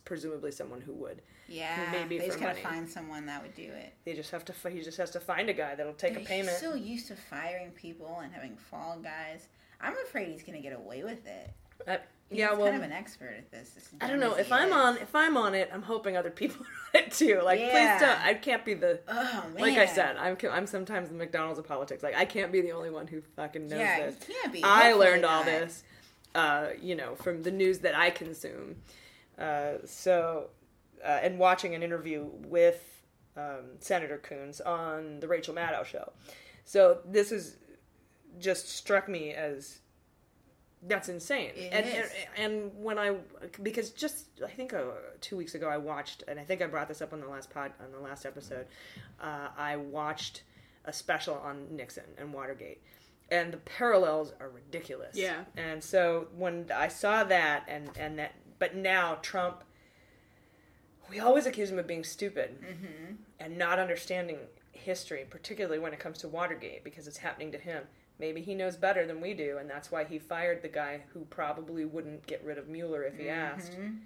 [0.05, 1.21] presumably someone who would.
[1.47, 1.89] yeah.
[1.91, 2.63] maybe they just gotta money.
[2.63, 3.93] find someone that would do it.
[4.05, 4.69] They just have to.
[4.69, 6.49] He just has to find a guy that'll take a payment.
[6.49, 9.47] He's so used to firing people and having fall guys.
[9.81, 12.01] I'm afraid he's gonna get away with it.
[12.29, 13.71] He's yeah, well, kind of an expert at this.
[13.99, 14.73] I don't know if I'm is.
[14.75, 14.97] on.
[14.97, 16.63] If I'm on it, I'm hoping other people
[16.93, 17.41] are on it too.
[17.43, 17.97] Like, Yeah.
[17.97, 18.19] please don't.
[18.21, 18.99] I can't be the.
[19.07, 19.61] Oh man.
[19.61, 22.03] Like I said, I'm I'm sometimes the McDonald's of politics.
[22.03, 24.27] Like I can't be the only one who fucking knows Yeah, you this.
[24.27, 24.63] can't be.
[24.63, 25.83] I Hopefully learned all this,
[26.35, 28.75] uh, you know, from the news that I consume.
[29.37, 30.49] Uh, so,
[31.03, 33.01] uh, and watching an interview with
[33.37, 36.11] um, Senator Coons on the Rachel Maddow show.
[36.65, 37.57] So this is
[38.37, 39.79] just struck me as
[40.87, 41.51] that's insane.
[41.71, 42.05] And, and
[42.37, 43.15] and when I
[43.61, 44.83] because just I think uh,
[45.21, 47.49] two weeks ago I watched and I think I brought this up on the last
[47.49, 48.65] pod on the last episode.
[49.21, 50.43] Uh, I watched
[50.85, 52.81] a special on Nixon and Watergate,
[53.29, 55.15] and the parallels are ridiculous.
[55.17, 55.43] Yeah.
[55.57, 59.63] And so when I saw that and and that, but now Trump,
[61.09, 63.13] we always accuse him of being stupid Mm-hmm.
[63.39, 64.37] and not understanding
[64.71, 67.83] history, particularly when it comes to Watergate, because it's happening to him.
[68.19, 71.21] Maybe he knows better than we do, and that's why he fired the guy who
[71.25, 73.71] probably wouldn't get rid of Mueller if he asked.
[73.73, 73.99] Mhm.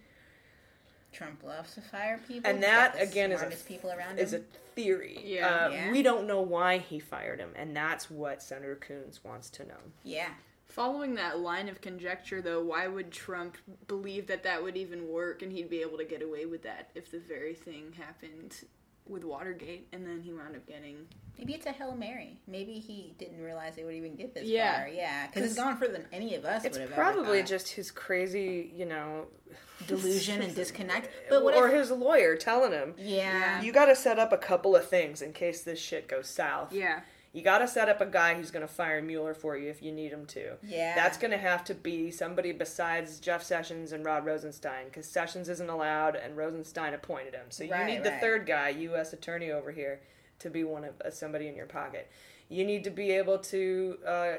[1.12, 2.50] Trump loves to fire people.
[2.50, 4.40] And that again is a people around is a
[4.76, 5.20] theory.
[5.24, 5.48] Yeah.
[5.66, 5.92] Uh, Yeah.
[5.92, 9.78] We don't know why he fired him, and that's what Senator Coons wants to know.
[10.04, 10.30] yeah.
[10.66, 15.44] Following that line of conjecture, though, why would Trump believe that that would even work
[15.44, 18.64] and he'd be able to get away with that if the very thing happened
[19.08, 20.98] with Watergate and then he wound up getting.
[21.38, 22.38] Maybe it's a hail mary.
[22.48, 24.80] Maybe he didn't realize they would even get this Yeah.
[24.82, 24.88] far.
[24.88, 26.96] Yeah, because it's gone further than any of us It's would have.
[26.96, 29.26] probably ever just his crazy, you know,
[29.88, 31.10] delusion and disconnect.
[31.30, 33.62] But what or if, his lawyer telling him, Yeah.
[33.62, 36.72] you got to set up a couple of things in case this shit goes south.
[36.72, 37.02] Yeah.
[37.34, 39.82] You got to set up a guy who's going to fire Mueller for you if
[39.82, 40.54] you need him to.
[40.62, 40.94] Yeah.
[40.94, 45.50] That's going to have to be somebody besides Jeff Sessions and Rod Rosenstein because Sessions
[45.50, 47.48] isn't allowed and Rosenstein appointed him.
[47.50, 48.22] So you Right, need the right.
[48.22, 49.14] third guy, U.S.
[49.14, 50.00] attorney over here,
[50.40, 52.10] to be one of uh, somebody in your pocket.
[52.50, 54.34] You need to be able to uh,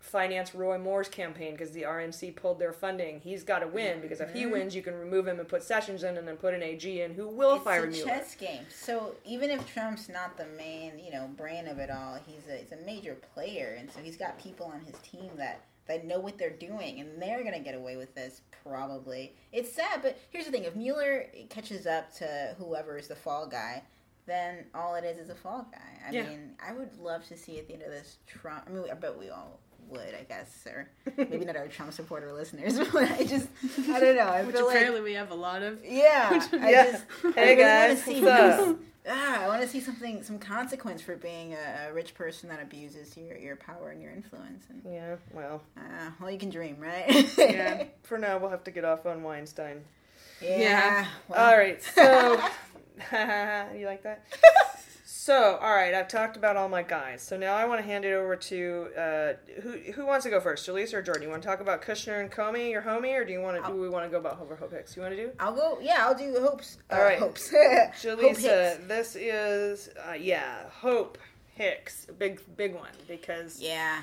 [0.00, 3.20] finance Roy Moore's campaign because the RNC pulled their funding.
[3.20, 4.50] He's got to win because if he Mhm.
[4.52, 7.14] wins, you can remove him and put Sessions in and then put an AG in
[7.14, 8.06] who will it's fire a Mueller.
[8.10, 8.66] chess game.
[8.70, 12.56] So even if Trump's not the main, you know, brain of it all, he's a
[12.56, 16.18] he's a major player, and so he's got people on his team that that know
[16.20, 19.34] what they're doing, and they're gonna get away with this probably.
[19.52, 23.46] It's sad, but here's the thing: if Mueller catches up to whoever is the fall
[23.46, 23.82] guy.
[24.26, 25.98] Then all it is is a fall guy.
[26.06, 26.22] I Yeah.
[26.22, 28.64] mean, I would love to see at the end of this Trump.
[28.68, 29.58] I mean, I bet we all
[29.90, 33.48] would, I guess, or maybe not our Trump supporter listeners, but I just,
[33.88, 34.22] I don't know.
[34.28, 35.84] I Which feel like, apparently we have a lot of.
[35.84, 36.90] yeah, I Yeah.
[36.92, 38.76] just, Hey, I really guys, want to see what's who's-
[39.08, 42.60] Ah, I want to see something, some consequence for being a, a rich person that
[42.62, 44.64] abuses your, your power and your influence.
[44.68, 47.08] And Yeah, well, uh, well, you can dream, right?
[47.38, 47.84] yeah.
[48.02, 49.80] For now, we'll have to get off on Weinstein.
[50.42, 51.06] yeah.
[51.28, 52.38] well, All right, so
[53.74, 54.26] you like that?
[55.30, 57.22] So, all right, I've talked about all my guys.
[57.22, 60.40] So now I want to hand it over to uh, who who wants to go
[60.40, 61.22] first, Jaleesa or Jordan?
[61.22, 63.70] You want to talk about Kushner and Comey, your homie, or do you want to?
[63.70, 64.96] Do we want to go about Hover Hope Hicks?
[64.96, 65.30] You want to do?
[65.38, 65.78] I'll go.
[65.80, 66.78] Yeah, I'll do hopes.
[66.90, 67.16] Uh, All right.
[67.20, 67.48] hopes.
[67.52, 71.16] Hope Jaleesa, this is uh, yeah, Hope
[71.54, 74.00] Hicks, big big one because Yeah.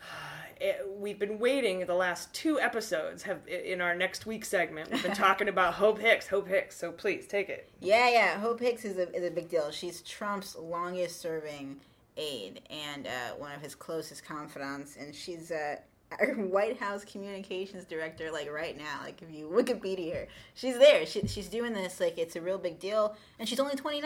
[0.60, 5.02] it, we've been waiting the last two episodes have in our next week segment we've
[5.02, 8.38] been talking about hope hicks hope hicks so please take it Yeah, yeah.
[8.38, 9.70] Hope Hicks is a is a big deal.
[9.70, 11.80] She's Trump's longest serving
[12.16, 15.76] aide and uh, one of his closest confidants, and she's uh,
[16.18, 18.30] our White House communications director.
[18.30, 21.06] Like right now, like if you Wikipedia her, she's there.
[21.06, 24.02] She, she's doing this like it's a real big deal, and she's only twenty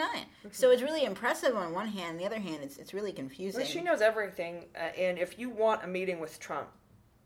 [0.51, 2.19] So it's really impressive on one hand.
[2.19, 3.61] The other hand, it's it's really confusing.
[3.61, 6.69] Well, she knows everything uh, and if you want a meeting with trump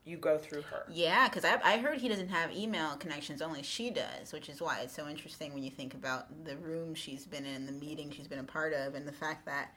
[0.06, 3.62] you go through her Yeah, because I, I heard he doesn't have email connections, only
[3.62, 7.26] she does, which is why it's so interesting when you think about the room she's
[7.26, 9.76] been in, the meeting she's been a part of, and the fact that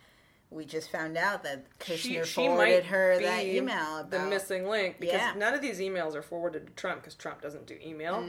[0.53, 5.14] we just found out that Kushner forwarded her that email about the missing link because
[5.20, 5.32] Yeah.
[5.36, 8.24] none of these emails are forwarded to trump because trump doesn't do email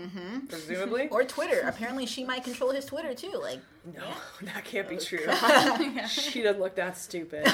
[0.50, 1.62] presumably or Twitter.
[1.68, 3.38] Apparently, she might control his Twitter too.
[3.42, 3.60] Like,
[3.94, 4.04] no
[4.42, 5.20] that can't be true
[6.08, 7.46] she doesn't look that stupid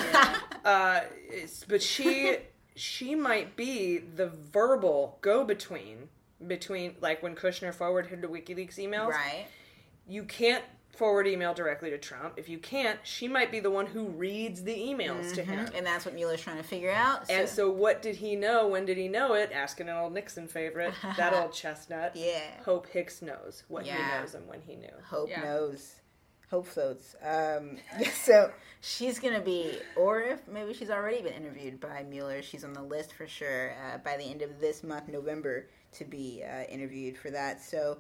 [0.64, 1.02] uh,
[1.68, 2.38] but she
[2.76, 6.08] she might be the verbal go-between
[6.46, 9.46] between like when kushner forwarded her wikileaks emails right?
[10.08, 10.64] you can't
[11.00, 12.34] forward email directly to Trump.
[12.36, 15.66] If you can't, she might be the one who reads the emails to him.
[15.74, 17.30] And that's what Mueller's trying to figure out.
[17.30, 18.68] And so, what did he know?
[18.68, 19.52] When did he know it?
[19.54, 22.12] Asking an old Nixon favorite, that old chestnut.
[22.16, 22.42] Yeah.
[22.66, 23.96] Hope Hicks knows what Yeah.
[23.96, 24.94] he knows and when he knew.
[25.06, 25.42] Hope Yeah.
[25.42, 25.96] knows.
[26.52, 27.16] Hope floats.
[27.24, 27.78] Um,
[28.26, 32.42] so she's gonna be, or if maybe she's already been interviewed by Mueller.
[32.42, 36.04] She's on the list for sure uh, by the end of this month, November, to
[36.04, 37.62] be uh, interviewed for that.
[37.64, 38.00] So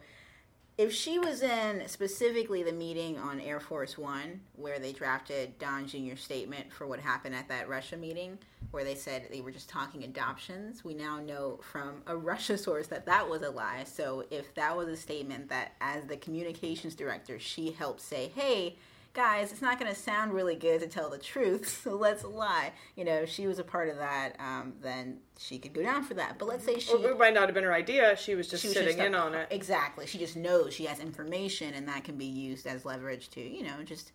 [0.79, 5.85] if she was in specifically the meeting on Air Force One, where they drafted Don
[5.85, 8.37] Jr.'s statement for what happened at that Russia meeting,
[8.71, 12.87] where they said they were just talking adoptions, we now know from a Russia source
[12.87, 13.83] that that was a lie.
[13.83, 18.77] So if that was a statement that, as the communications director, she helped say, hey,
[19.13, 22.71] guys, it's not going to sound really good to tell the truth, so let's lie.
[22.95, 26.03] You know, if she was a part of that, um, then she could go down
[26.03, 26.37] for that.
[26.39, 26.93] But let's say she.
[26.93, 28.15] Well, it might not have been her idea.
[28.17, 29.47] She was just She was sitting just a- in on it.
[29.51, 30.05] Exactly.
[30.05, 33.63] She just knows she has information, and that can be used as leverage to, you
[33.63, 34.11] know, just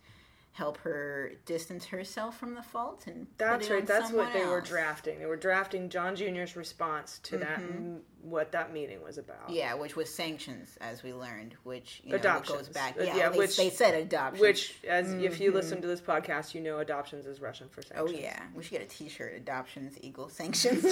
[0.55, 3.27] help her distance herself from the fault and.
[3.37, 3.85] That's right.
[3.85, 5.19] That's what they were drafting.
[5.19, 9.49] They were drafting John Jr.'s response to that, m- what that meeting was about.
[9.49, 12.95] Yeah, which was sanctions, as we learned, which you know goes back.
[12.97, 14.39] Uh, Yeah, yeah, they, which- they said adoption.
[14.39, 18.11] Which, as if you listen to this podcast, you know adoptions is Russian for sanctions
[18.15, 19.33] Oh yeah, we should get a T-shirt.
[19.35, 20.85] Adoptions equal sanctions.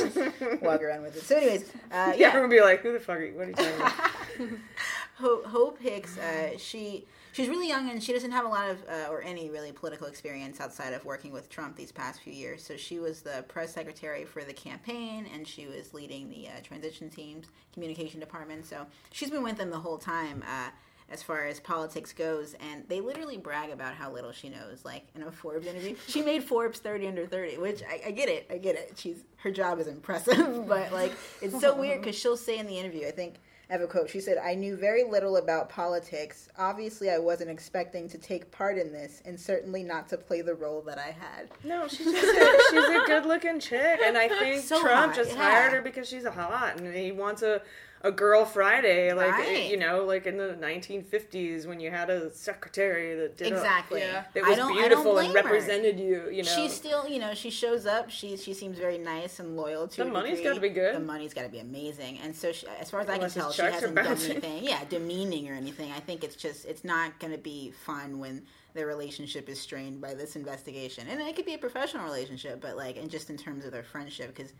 [0.62, 1.24] Walk around with it.
[1.24, 3.34] So, anyways, uh, Yeah, yeah, everyone be like, "Who the fuck are you?
[3.38, 4.60] What are you talking about?"
[5.16, 8.78] Hope, Hope Hicks, uh, she she's really young and she doesn't have a lot of
[8.88, 12.64] uh, or any really political experience outside of working with Trump these past few years.
[12.64, 16.62] So she was the press secretary for the campaign and she was leading the uh,
[16.64, 18.66] transition team's communication department.
[18.66, 20.44] So she's been with them the whole time.
[20.48, 20.70] Uh,
[21.10, 24.84] as far as politics goes, and they literally brag about how little she knows.
[24.84, 28.30] Like in a Forbes interview, she made Forbes thirty under thirty, which I, I get
[28.30, 28.94] it, I get it.
[28.96, 31.12] She's her job is impressive, but like
[31.42, 33.36] it's so weird because she'll say in the interview, I think
[33.70, 34.10] I have a quote.
[34.10, 36.50] She said, I knew very little about politics.
[36.58, 40.54] Obviously, I wasn't expecting to take part in this, and certainly not to play the
[40.54, 41.50] role that I had.
[41.64, 45.16] No, she's just a, she's a good looking chick, and I think So Trump hot,
[45.16, 45.38] just yeah.
[45.38, 47.62] hired her because she's a hot, and he wants a
[48.06, 49.72] a girl Friday, like eh, Right.
[49.72, 54.02] you know, like in the 1950s when you had a secretary that did a- Exactly.
[54.02, 54.26] Yeah.
[54.34, 55.50] that I was don't- I don't beautiful and blame her.
[55.52, 56.30] represented you.
[56.30, 58.10] You know, She's still, you know, she shows up.
[58.10, 59.98] She she seems very nice and loyal to.
[60.02, 60.04] You.
[60.08, 60.96] The money's gotta be good.
[60.96, 62.20] The money's got to be amazing.
[62.20, 65.50] And so, she, as far as I can tell, she hasn't done anything, yeah, demeaning
[65.50, 65.92] or anything.
[65.94, 70.02] I think it's just it's not going to be fun when their relationship is strained
[70.02, 71.08] by this investigation.
[71.08, 73.84] And it could be a professional relationship, but like, and just in terms of their
[73.84, 74.52] friendship, because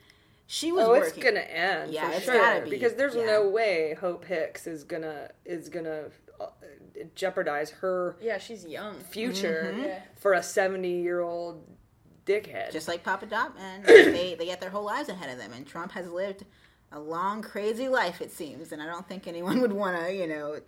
[0.46, 1.10] she was oh, working.
[1.10, 3.26] it's gonna end Yeah, for it's sure gotta be, because there's yeah.
[3.26, 6.06] no way Hope Hicks is gonna is gonna
[6.40, 6.48] uh,
[7.16, 8.96] jeopardize her Yeah, she's young.
[8.96, 10.00] future Yeah.
[10.16, 11.64] for a 70 year old
[12.26, 12.72] dickhead.
[12.72, 13.84] just like Papa Dot, man.
[13.86, 16.46] they they get their whole lives ahead of them, and Trump has lived
[16.92, 18.22] a long, crazy life.
[18.22, 20.60] It seems, and I don't think anyone would want to, you know,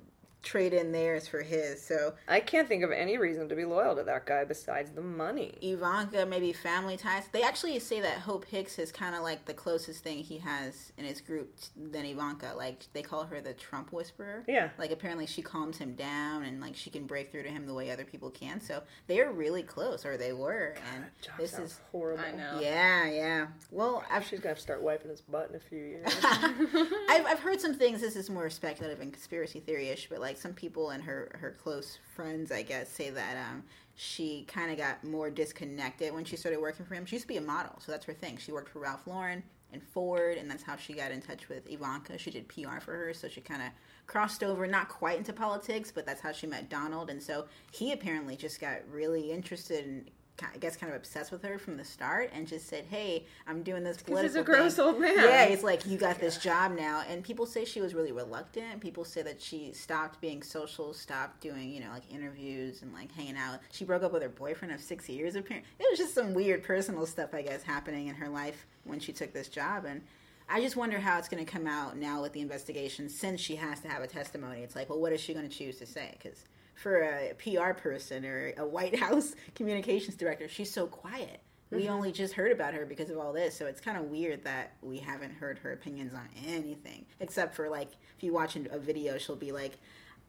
[0.45, 1.81] trade in theirs for his.
[1.81, 5.01] So I can't think of any reason to be loyal to that guy besides the
[5.01, 5.57] money.
[5.61, 7.23] Ivanka, maybe family ties.
[7.31, 10.93] They actually say that Hope Hicks is kind of like the closest thing he has
[10.97, 12.53] in his group than Ivanka.
[12.55, 14.43] Like they call her the Trump whisperer.
[14.47, 14.69] Yeah.
[14.77, 17.73] Like apparently she calms him down and like she can break through to him the
[17.73, 18.61] way other people can.
[18.61, 20.75] So they're really close, or they were.
[20.93, 21.05] and
[21.37, 22.23] this is horrible.
[22.23, 22.59] I know.
[22.61, 23.47] Yeah, yeah.
[23.71, 26.07] Well, I've, She's gonna have to start wiping his butt in a few years.
[26.23, 28.01] I've, I've heard some things.
[28.01, 31.97] This is more speculative and conspiracy theory-ish, but like some people and her her close
[32.15, 33.63] friends, I guess, say that um,
[33.95, 37.05] she kind of got more disconnected when she started working for him.
[37.05, 38.37] She used to be a model, so that's her thing.
[38.37, 41.69] She worked for Ralph Lauren and Ford, and that's how she got in touch with
[41.69, 42.17] Ivanka.
[42.17, 43.69] She did PR for her, so she kind of
[44.07, 47.09] crossed over, not quite into politics, but that's how she met Donald.
[47.09, 50.09] And so he apparently just got really interested in.
[50.41, 53.63] I guess kind of obsessed with her from the start, and just said, "Hey, I'm
[53.63, 55.15] doing this political." he's a gross thing." old man.
[55.15, 58.81] Yeah, it's like you got this job now, and people say she was really reluctant.
[58.81, 63.11] People say that she stopped being social, stopped doing you know like interviews and like
[63.13, 63.59] hanging out.
[63.71, 65.35] She broke up with her boyfriend of six years.
[65.35, 68.99] Apparently, it was just some weird personal stuff I guess happening in her life when
[68.99, 70.01] she took this job, and
[70.47, 73.55] I just wonder how it's going to come out now with the investigation since she
[73.55, 74.61] has to have a testimony.
[74.61, 76.15] It's like, well, what is she going to choose to say?
[76.21, 76.43] Because
[76.75, 81.39] for a PR person or a White House communications director, she's so quiet.
[81.71, 81.89] We Mhm.
[81.89, 84.73] only just heard about her because of all this, so it's kind of weird that
[84.81, 89.17] we haven't heard her opinions on anything except for like if you watch a video,
[89.17, 89.77] she'll be like,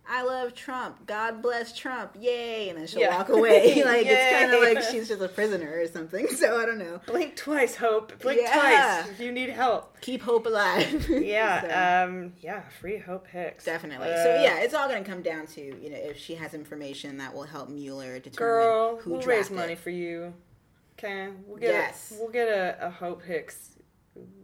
[0.09, 3.17] "I love Trump, God bless Trump, yay," and then she'll Yeah.
[3.17, 3.83] walk away.
[3.85, 6.27] like it's kind of like she's just a prisoner or something.
[6.37, 7.01] So I don't know.
[7.07, 8.19] Blink twice, Hope.
[8.21, 9.03] Blink Yeah.
[9.03, 10.01] twice if you need help.
[10.01, 11.09] Keep hope alive.
[11.11, 13.65] Yeah, um, yeah, free Hope Hicks.
[13.65, 14.09] Definitely.
[14.13, 16.55] Uh, so yeah, it's all going to come down to you know if she has
[16.55, 19.57] information that will help Mueller determine girl, who we'll raise drafted.
[19.57, 20.35] money for you.
[20.99, 22.13] Okay, we'll get Yes.
[22.17, 23.71] a, we'll get a, a Hope Hicks,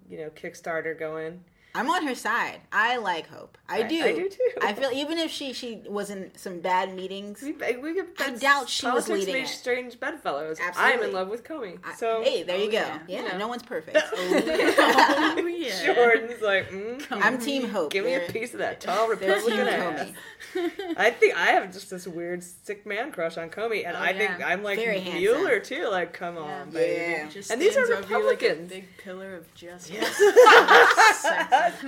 [0.08, 1.44] you know, Kickstarter going.
[1.74, 2.60] I'm on her side.
[2.70, 3.56] I like Hope.
[3.68, 4.02] I I- do.
[4.04, 4.38] I do too.
[4.60, 8.30] I feel even if she she was in some bad meetings, We, we could, I
[8.30, 9.48] doubt she was politics leading make it.
[9.54, 10.58] strange bedfellows.
[10.76, 11.78] I'm in love with Comey.
[11.96, 12.76] So hey, there you oh, go.
[12.76, 13.38] Yeah, Yeah, you know.
[13.38, 13.96] no one's perfect.
[14.14, 15.94] Oh, yeah.
[15.94, 17.90] Jordan's like, mm, I'm Team Hope.
[17.92, 20.08] Give me a They're- piece of that tall they're Republican Team ass.
[20.54, 20.94] Comey.
[20.98, 24.12] I think I have just this weird sick man crush on Comey, and Oh, I
[24.12, 24.44] think.
[24.44, 25.20] I'm like Very handsome.
[25.22, 25.88] Mueller too.
[25.88, 27.00] Like, come on, baby.
[27.34, 27.42] Yeah.
[27.50, 28.68] And these are stands over you like a Republicans.
[28.68, 30.20] big pillar of justice.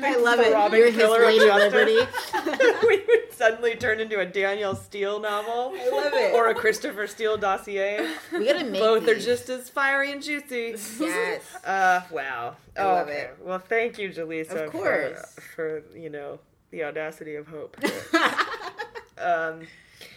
[0.03, 0.51] I love it.
[0.51, 1.73] Throbbing You're his pillar of Lady justice.
[1.73, 2.79] Liberty.
[2.87, 5.75] we would suddenly turn into a Danielle Steel novel.
[5.77, 6.35] I love it.
[6.35, 8.09] Or a Christopher Steele dossier.
[8.33, 10.77] We gotta make Both are just as fiery and juicy.
[11.01, 11.43] Yes.
[11.65, 12.57] Uh, wow.
[12.77, 13.21] I love okay.
[13.21, 13.37] it.
[13.41, 15.35] Well, thank you, Jaleesa, Of course.
[15.55, 16.39] For, for, you know,
[16.71, 17.77] the audacity of hope.
[19.19, 19.63] um,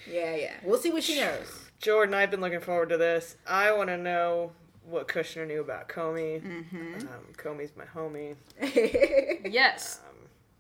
[0.10, 0.54] Yeah, yeah.
[0.64, 1.68] We'll see what she knows.
[1.80, 3.38] Jordan, I've been looking forward to this.
[3.48, 4.52] I want to know
[4.90, 6.42] what Kushner knew about Comey.
[6.42, 7.08] Mm-hmm.
[7.08, 8.36] Um, Comey's my homie.
[9.52, 10.00] yes.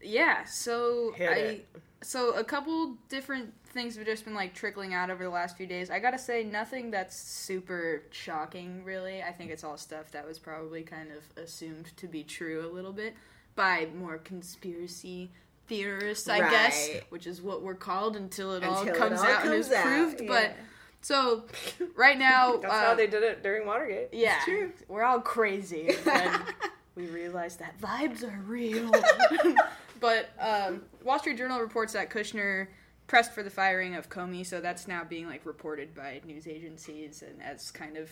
[0.01, 0.43] Yeah.
[0.45, 1.21] So I.
[1.23, 1.67] it.
[2.03, 5.65] So a couple different things have just been like trickling out over the last few
[5.65, 5.89] days.
[5.89, 9.23] I gotta say, nothing that's super shocking, really.
[9.23, 12.71] I think it's all stuff that was probably kind of assumed to be true a
[12.71, 13.15] little bit
[13.55, 15.31] by more conspiracy
[15.67, 19.25] theorists, I guess, which is what we're called until it all Until it comes all
[19.25, 20.21] out and is out, proved.
[20.21, 20.27] yeah.
[20.27, 20.55] But
[21.01, 21.45] so
[21.95, 24.09] right now, That's uh, how they did it during Watergate.
[24.11, 24.71] yeah, It's true.
[24.87, 25.91] we're all crazy.
[26.09, 26.41] And
[26.95, 28.91] we realize that vibes are real.
[29.99, 32.67] but um, Wall Street Journal reports that Kushner
[33.07, 37.23] pressed for the firing of Comey, so that's now being like reported by news agencies
[37.25, 38.09] and as kind of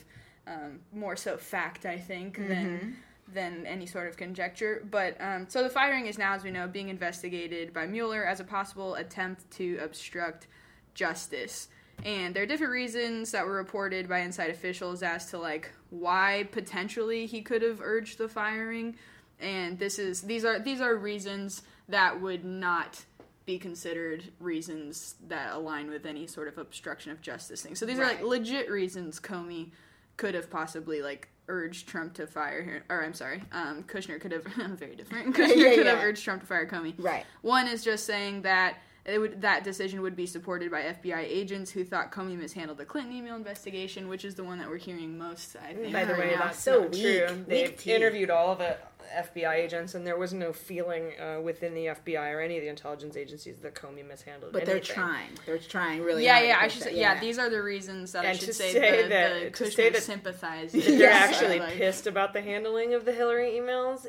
[0.48, 2.96] um, more so fact, I think, than
[3.34, 4.86] than any sort of conjecture.
[4.90, 8.40] But um, so the firing is now, as we know, being investigated by Mueller as
[8.40, 10.48] a possible attempt to obstruct
[10.94, 11.68] justice.
[12.04, 16.48] And there are different reasons that were reported by inside officials as to like why
[16.52, 18.96] potentially he could have urged the firing.
[19.40, 23.06] And this is these are these are reasons that would not
[23.46, 27.76] be considered reasons that align with any sort of obstruction of justice thing.
[27.76, 29.72] So these are like legit reasons Comey
[30.18, 32.84] could have possibly like urged Trump to fire him.
[32.90, 34.46] Or I'm sorry, um, Kushner could have
[34.80, 35.36] very different.
[35.36, 36.94] Kushner Yeah, could have urged Trump to fire Comey.
[36.98, 37.26] Right.
[37.42, 38.78] One is just saying that
[39.08, 43.14] would that decision would be supported by FBI agents who thought Comey mishandled the Clinton
[43.14, 45.56] email investigation, which is the one that we're hearing most.
[45.56, 45.94] I think.
[45.94, 46.46] By the right way, now.
[46.46, 46.92] that's So weak.
[47.02, 47.46] true.
[47.48, 48.78] They Weak interviewed all the
[49.16, 52.70] FBI agents, and there was no feeling uh, within the FBI or any of the
[52.70, 54.50] intelligence agencies that Comey mishandled.
[54.50, 54.54] It.
[54.54, 55.30] But they're trying.
[55.46, 56.48] They're trying really yeah, hard.
[56.48, 57.20] yeah, I should say, yeah.
[57.20, 59.94] these are the reasons that I should say, say the, that- the to say Kushner
[59.94, 60.86] that- sympathizes.
[60.86, 61.30] They're Yes.
[61.36, 64.08] actually Like- pissed about the handling of the Hillary emails.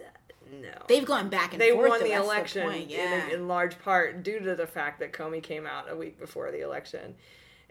[0.51, 0.69] No.
[0.89, 1.89] They've gone back and they forth.
[1.91, 3.29] won the election point, in, Yeah.
[3.31, 6.61] in large part due to the fact that Comey came out a week before the
[6.61, 7.15] election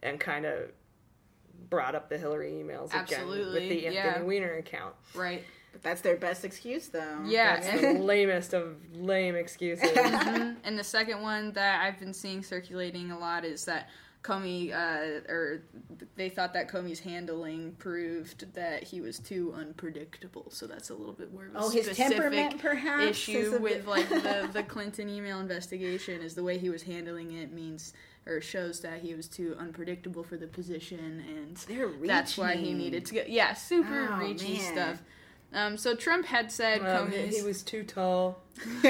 [0.03, 0.71] and kind of
[1.69, 4.21] brought up the Hillary emails again with the Anthony yeah.
[4.21, 4.93] Weiner account.
[5.13, 5.43] right.
[5.71, 7.23] But that's their best excuse, though.
[7.25, 9.89] Yeah, That's the lamest of lame excuses.
[9.95, 10.55] Mhm.
[10.63, 13.89] And the second one that I've been seeing circulating a lot is that
[14.25, 15.61] Comey, uh, or
[16.15, 20.47] they thought that Comey's handling proved that he was too unpredictable.
[20.49, 23.85] So that's a little bit more of a Oh, his temperament, perhaps, issue a with
[23.85, 26.21] bit- like the the Clinton email investigation.
[26.21, 27.93] Is the way he was handling it means
[28.25, 32.73] or shows that he was too unpredictable for the position, and They're that's why he
[32.73, 34.73] needed to get yeah super Oh, reachy man.
[34.73, 35.01] stuff.
[35.53, 38.39] Um, so Trump had said Um, Comey's he was too tall.
[38.81, 38.83] His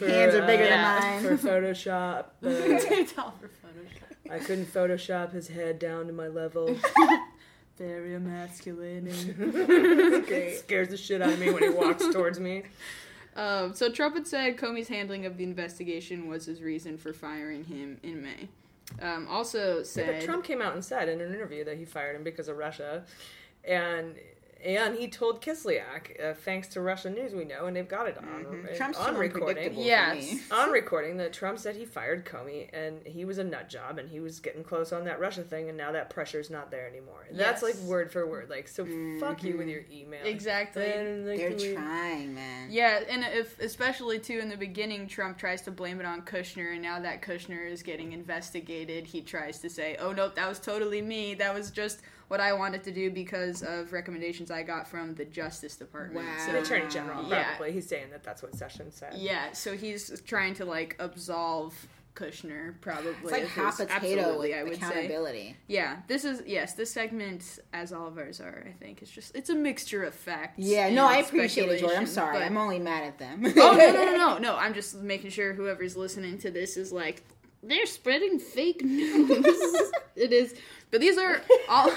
[0.00, 1.00] hands are bigger Yeah.
[1.00, 1.48] than mine For.
[1.48, 2.26] Photoshop.
[2.44, 3.43] Uh, too tall for Photoshop.
[4.34, 6.76] I couldn't Photoshop his head down to my level.
[7.78, 9.34] Very emasculating.
[10.28, 12.64] It scares the shit out of me when he walks towards me.
[13.36, 17.64] Um, so Trump had said Comey's handling of the investigation was his reason for firing
[17.64, 18.48] him in May.
[19.00, 21.84] Um, also Yeah, said but Trump came out and said in an interview that he
[21.84, 23.04] fired him because of Russia,
[23.64, 24.14] and
[24.64, 28.16] and he told Kislyak, uh, thanks to Russian news, we know, and they've got it
[28.18, 28.74] on Mm-hmm.
[28.76, 29.74] Trump's on too recording.
[29.76, 30.38] Yes.
[30.50, 34.08] on recording that Trump said he fired Comey and he was a nut job and
[34.08, 37.26] he was getting close on that Russia thing and now that pressure's not there anymore.
[37.30, 38.50] That's like word for word.
[38.50, 38.86] Like so,
[39.20, 40.24] fuck you with your email.
[40.24, 40.84] Exactly.
[40.84, 42.68] And, like, They're we- trying, man.
[42.70, 46.72] Yeah, and if especially too in the beginning, Trump tries to blame it on Kushner,
[46.72, 50.58] and now that Kushner is getting investigated, he tries to say, "Oh nope, that was
[50.60, 51.34] totally me.
[51.34, 55.24] That was just what I wanted to do because of recommendations I got from the
[55.24, 56.44] Justice Department." Wow.
[56.46, 57.44] So the attorney general Yeah.
[57.56, 57.72] probably.
[57.72, 59.14] He's saying that that's what Sessions said.
[59.16, 61.74] Yeah, so he's trying to like absolve
[62.14, 63.10] Kushner, probably.
[63.22, 64.78] It's like of hot potato absolutely, with I would say.
[64.86, 65.56] accountability.
[65.66, 69.34] Yeah, this is yes, this segment, as all of ours are, I think, it's just
[69.34, 70.54] it's a mixture of facts.
[70.58, 71.92] Yeah, no, I appreciate it, George.
[71.96, 72.34] I'm sorry.
[72.38, 73.42] but- I'm only mad at them.
[73.44, 74.56] oh no, no, no, no, no!
[74.56, 77.24] I'm just making sure whoever's listening to this is like
[77.64, 79.90] they're spreading fake news.
[80.14, 80.54] it is,
[80.94, 81.90] but these are all.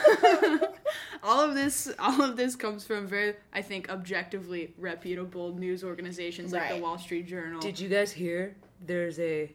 [1.24, 6.52] all of this, all of this comes from very, I think, objectively reputable news organizations
[6.52, 7.60] like the Wall Street Journal.
[7.60, 8.56] Did you guys hear?
[8.84, 9.54] There's a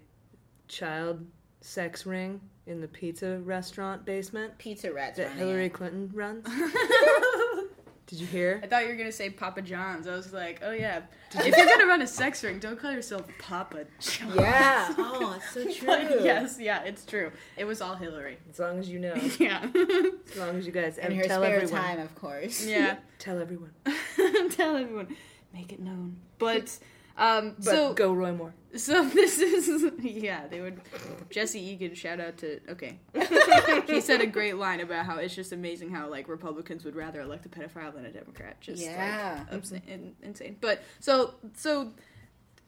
[0.68, 1.26] child
[1.60, 5.16] sex ring in the pizza restaurant basement Pizza rats.
[5.16, 5.72] that Hillary it.
[5.72, 6.46] Clinton runs.
[8.12, 8.60] Did you hear?
[8.62, 10.06] I thought you were gonna say Papa John's.
[10.06, 11.00] I was like, oh yeah.
[11.34, 14.34] if you're gonna run a sex ring, don't call yourself Papa John's.
[14.36, 14.94] Yeah.
[14.98, 15.86] Oh, it's so true.
[15.86, 17.32] But yes, yeah, it's true.
[17.56, 18.36] It was all Hillary.
[18.50, 19.14] As long as you know.
[19.38, 19.66] Yeah.
[20.30, 21.82] As long as you guys In and her tell spare everyone.
[21.82, 22.66] time, of course.
[22.66, 22.96] yeah.
[23.18, 23.70] Tell everyone.
[24.50, 25.16] Tell everyone.
[25.54, 26.16] Make it known.
[26.38, 26.78] But
[27.16, 28.54] um But so go Roy Moore.
[28.76, 30.80] so this is yeah, they would
[31.30, 32.98] Jesse Egan shout out to okay.
[33.86, 37.20] he said a great line about how it's just amazing how like Republicans would rather
[37.20, 38.60] elect a pedophile than a Democrat.
[38.60, 39.44] Just Yeah.
[39.50, 40.56] like in- insane.
[40.60, 41.92] But so so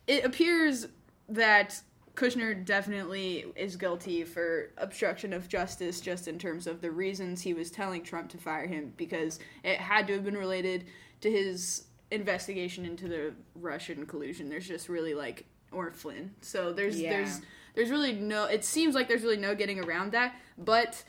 [0.07, 0.87] it appears
[1.31, 1.81] that
[2.15, 7.55] Kushner definitely is guilty for obstruction of justice just in terms of the reasons he
[7.55, 10.85] was telling Trump to fire him because it had to have been related
[11.23, 14.49] to his investigation into the Russian collusion.
[14.49, 16.33] There's just really like or Flynn.
[16.41, 17.11] So there's Yeah.
[17.11, 17.41] there's
[17.75, 21.03] there's really no it seems like there's really no getting around that, but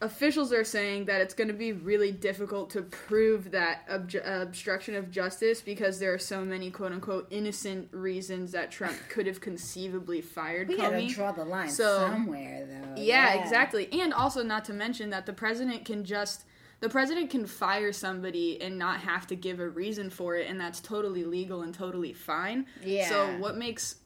[0.00, 4.94] officials are saying that it's going to be really difficult to prove that obj- obstruction
[4.96, 9.40] of justice because there are so many quote unquote innocent reasons that Trump could have
[9.40, 13.00] conceivably fired We gotta draw the line So- somewhere, though.
[13.00, 13.88] Yeah, exactly.
[13.92, 16.44] And also not to mention that the president can just
[16.80, 20.60] the president can fire somebody and not have to give a reason for it and
[20.60, 22.66] that's totally legal and totally fine.
[22.82, 23.08] Yeah.
[23.08, 23.96] So what makes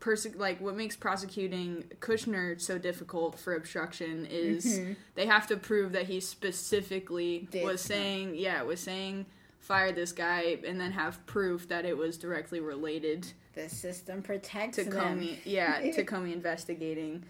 [0.00, 4.96] perse- like what makes prosecuting Kushner so difficult for obstruction is Mhm.
[5.14, 9.26] they have to prove that he specifically Did was saying, yeah, was saying
[9.58, 14.76] fire this guy and then have proof that it was directly related The system protects
[14.76, 15.20] to them.
[15.20, 17.24] Comey, yeah, to Comey investigating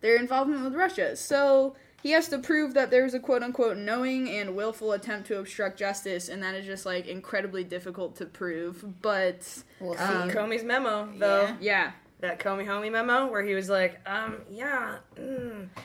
[0.00, 1.14] their involvement with Russia.
[1.16, 5.38] So he has to prove that there's a quote unquote knowing and willful attempt to
[5.38, 8.84] obstruct justice, and that is just like incredibly difficult to prove.
[9.02, 10.02] But We'll see.
[10.02, 11.42] um, Comey's memo, though.
[11.42, 11.56] Yeah.
[11.60, 14.96] yeah, That Comey homie memo where he was like, um, yeah.
[15.16, 15.68] Mm.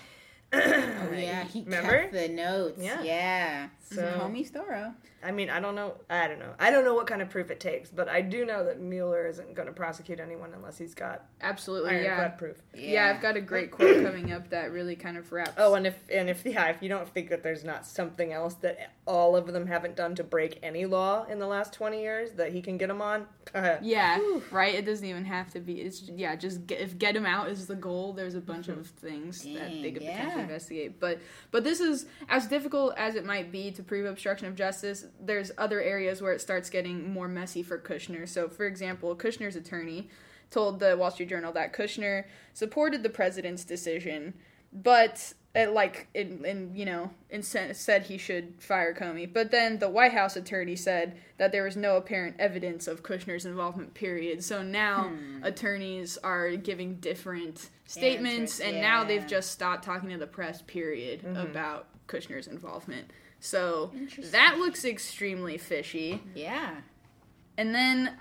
[0.55, 2.01] Oh, yeah, he Remember?
[2.01, 2.80] kept the notes.
[2.80, 3.01] Yeah.
[3.01, 3.68] Yeah.
[3.96, 4.94] So- homie's thorough.
[5.24, 5.96] I mean, I don't know.
[6.10, 6.54] I don't know.
[6.60, 9.26] I don't know what kind of proof it takes, but I do know that Mueller
[9.28, 12.28] isn't going to prosecute anyone unless he's got absolutely, yeah.
[12.30, 12.62] proof.
[12.76, 15.54] yeah, I've got a great quote coming up that really kind of wraps.
[15.58, 18.56] Oh, and if and if yeah, if you don't think that there's not something else
[18.56, 22.32] that all of them haven't done to break any law in the last twenty years
[22.34, 23.26] that he can get them on,
[23.82, 24.20] Yeah,
[24.52, 24.74] right.
[24.74, 25.82] It doesn't even have to be.
[25.82, 28.14] It's yeah, just get, if get him out is the goal.
[28.14, 29.08] There's a bunch of mm-hmm.
[29.08, 30.16] things that they could yeah.
[30.16, 31.00] potentially investigate.
[31.00, 31.20] But
[31.52, 35.05] but this is as difficult as it might be to prove obstruction of justice.
[35.19, 38.27] There's other areas where it starts getting more messy for Kushner.
[38.27, 40.09] So for example, Kushner's attorney
[40.51, 44.34] told the Wall Street Journal that Kushner supported the president's decision
[44.75, 49.31] but it, like in, in you know in said he should fire Comey.
[49.31, 53.45] But then the White House attorney said that there was no apparent evidence of Kushner's
[53.45, 53.93] involvement.
[53.93, 54.43] Period.
[54.43, 55.43] So now Hmm.
[55.43, 60.63] attorneys are giving different statements, and now they've just stopped talking to the press.
[60.63, 61.51] Period Mhm.
[61.51, 63.11] about Kushner's involvement.
[63.44, 63.91] So
[64.32, 66.22] that looks extremely fishy.
[66.34, 66.76] Yeah.
[67.58, 68.14] And then,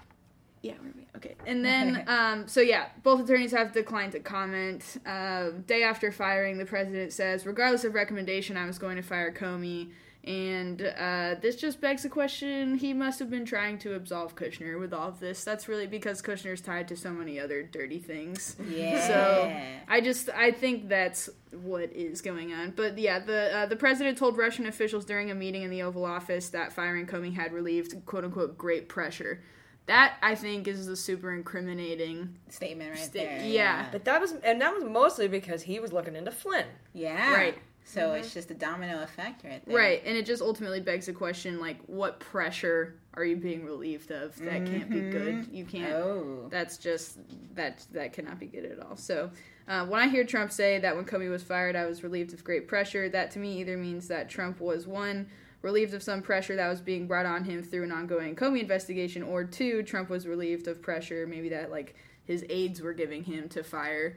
[0.63, 1.07] yeah, where are we?
[1.15, 1.37] Okay.
[1.47, 5.01] And then, um, so yeah, both attorneys have declined to comment.
[5.07, 9.33] Uh, day after firing, the president says, regardless of recommendation, I was going to fire
[9.33, 9.93] Comey.
[10.25, 14.79] And uh, this just begs the question he must have been trying to absolve Kushner
[14.79, 15.43] with all of this.
[15.43, 18.55] That's really because Kushner's tied to so many other dirty things.
[18.69, 19.05] Yeah.
[19.07, 19.53] So
[19.89, 22.71] I just I think that's what is going on.
[22.71, 26.05] But yeah, the uh, the president told Russian officials during a meeting in the Oval
[26.05, 29.43] Office that firing Comey had relieved quote unquote great pressure.
[29.87, 33.43] That I think is a super incriminating statement right sta- there.
[33.45, 33.89] Yeah.
[33.91, 36.67] But that was, and that was mostly because he was looking into Flynn.
[36.95, 37.35] Yeah.
[37.35, 37.59] Right.
[37.85, 38.19] So Mhm.
[38.21, 39.77] it's just a domino effect right there.
[39.77, 44.11] Right, and it just ultimately begs the question like what pressure are you being relieved
[44.11, 44.37] of?
[44.45, 45.35] That can't be good.
[45.35, 45.53] Mhm.
[45.55, 46.49] You can't Oh.
[46.51, 47.19] That's just
[47.55, 48.97] that that cannot be good at all.
[48.97, 49.31] So
[49.69, 52.43] uh, when I hear Trump say that when Comey was fired, I was relieved of
[52.45, 55.29] great pressure, that to me either means that Trump was one
[55.61, 59.23] relieved of some pressure that was being brought on him through an ongoing Comey investigation,
[59.23, 63.49] or two, Trump was relieved of pressure, maybe that like his aides were giving him
[63.51, 64.17] to fire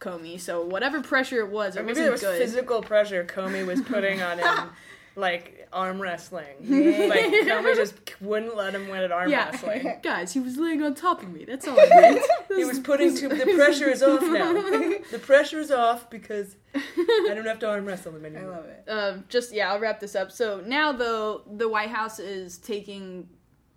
[0.00, 0.38] Comey.
[0.40, 2.38] So whatever pressure it was, Or it maybe wasn't there was good.
[2.38, 4.70] physical pressure Comey was putting on him,
[5.16, 6.44] like arm wrestling.
[7.08, 9.98] Like Comey just wouldn't let him win at arm yeah, wrestling.
[10.02, 11.44] guys, he was laying on top of me.
[11.44, 12.22] That's all I meant.
[12.54, 14.52] He was putting too, the pressure is off now.
[14.52, 18.52] the pressure is off because I don't have to arm wrestle him anymore.
[18.52, 18.84] I love it.
[18.88, 20.30] um, just yeah, I'll wrap this up.
[20.32, 23.28] So now though, the White House is taking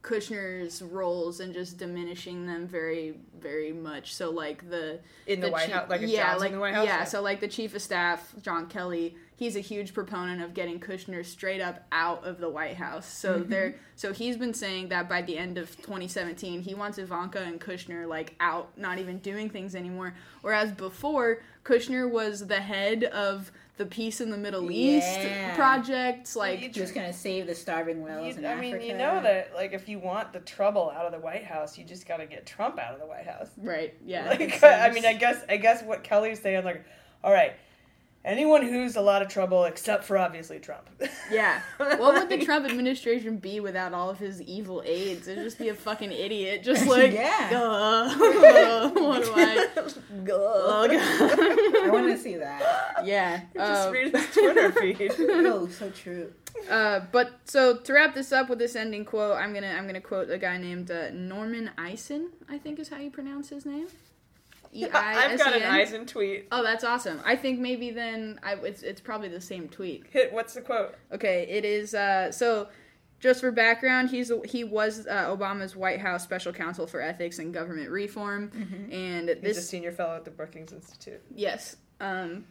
[0.08, 4.16] Kushner's roles and just diminishing them very, very much.
[4.16, 6.86] So like the In the the White chief- House- like yeah, like the White House?
[6.86, 7.04] yeah.
[7.04, 11.26] So like the chief of staff, John Kelly, he's a huge proponent of getting Kushner
[11.26, 13.06] straight up out of the White House.
[13.06, 13.50] So Mhm.
[13.50, 17.60] they're so he's been saying that by the end of 2017, he wants Ivanka and
[17.60, 20.14] Kushner like out, not even doing things anymore.
[20.42, 25.56] Whereas before, Kushner was the head of the Peace in the Middle East Yeah.
[25.56, 26.36] project.
[26.36, 28.78] Like just gonna save the starving whales in I Africa.
[28.78, 31.78] mean, you know that like if you want the trouble out of the White House,
[31.78, 33.50] you just got to get Trump out of the White House.
[33.58, 33.94] Right.
[34.06, 34.28] Yeah.
[34.30, 36.84] Like, I mean, I guess I guess what Kelly's saying, like,
[37.24, 37.54] all right,
[38.28, 40.90] anyone who's a lot of trouble except for obviously Trump.
[41.32, 41.62] Yeah.
[41.78, 45.28] What would the Trump administration be without all of his evil aides?
[45.28, 46.64] It'd just be a fucking idiot.
[46.64, 47.50] Just like, Yeah.
[47.54, 48.10] uh,
[48.94, 49.68] what do I?
[50.30, 53.02] Oh, I want to see that.
[53.04, 53.42] Yeah.
[53.54, 55.12] Just um, read his Twitter feed.
[55.20, 56.32] oh, so true.
[56.70, 60.02] Uh, but so to wrap this up with this ending quote, I'm gonna I'm gonna
[60.02, 62.30] quote a guy named uh, Norman Eisen.
[62.50, 63.88] I think is how you pronounce his name.
[64.86, 65.64] E I I've got an.
[65.64, 66.48] Eisen tweet.
[66.52, 67.20] Oh, that's awesome.
[67.26, 70.06] I think maybe then I, it's it's probably the same tweet.
[70.12, 70.32] Hit.
[70.32, 70.94] What's the quote?
[71.12, 71.96] Okay, it is.
[71.96, 72.68] Uh, so,
[73.20, 77.52] just for background, he's he was uh, Obama's White House Special Counsel for Ethics and
[77.54, 78.52] Government Reform,
[78.92, 81.22] and He's a senior fellow at the Brookings Institute.
[81.34, 82.46] yes, um,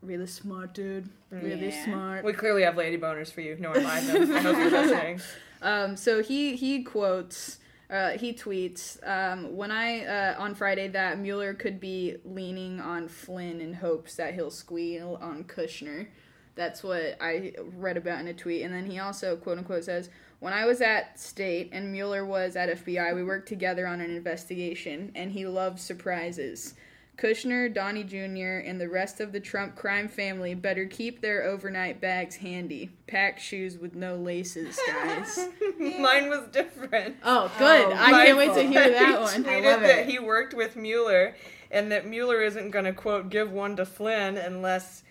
[0.00, 1.84] really smart dude, really Yeah.
[1.84, 2.24] smart.
[2.24, 3.56] We clearly have lady boners for you.
[3.60, 4.32] No one them.
[4.32, 5.20] I hope you're listening.
[5.60, 7.58] Um, so he he quotes.
[7.92, 13.06] Uh, he tweets um, when I uh, on Friday that Mueller could be leaning on
[13.06, 16.06] Flynn in hopes that he'll squeal on Kushner.
[16.54, 18.62] That's what I read about in a tweet.
[18.62, 20.08] And then he also quote unquote says,
[20.40, 24.10] "When I was at State and Mueller was at FBI, we worked together on an
[24.10, 26.74] investigation, and he loved surprises."
[27.22, 32.00] Kushner, Donnie Jr., and the rest of the Trump crime family better keep their overnight
[32.00, 32.90] bags handy.
[33.06, 35.38] Pack shoes with no laces, guys.
[35.78, 37.16] Mine was different.
[37.22, 37.92] Oh, good.
[37.92, 39.44] I can't wait to hear that He one.
[39.44, 40.08] tweeted I love that it.
[40.08, 41.36] he worked with Mueller,
[41.70, 45.04] and that Mueller isn't going to quote give one to Flynn unless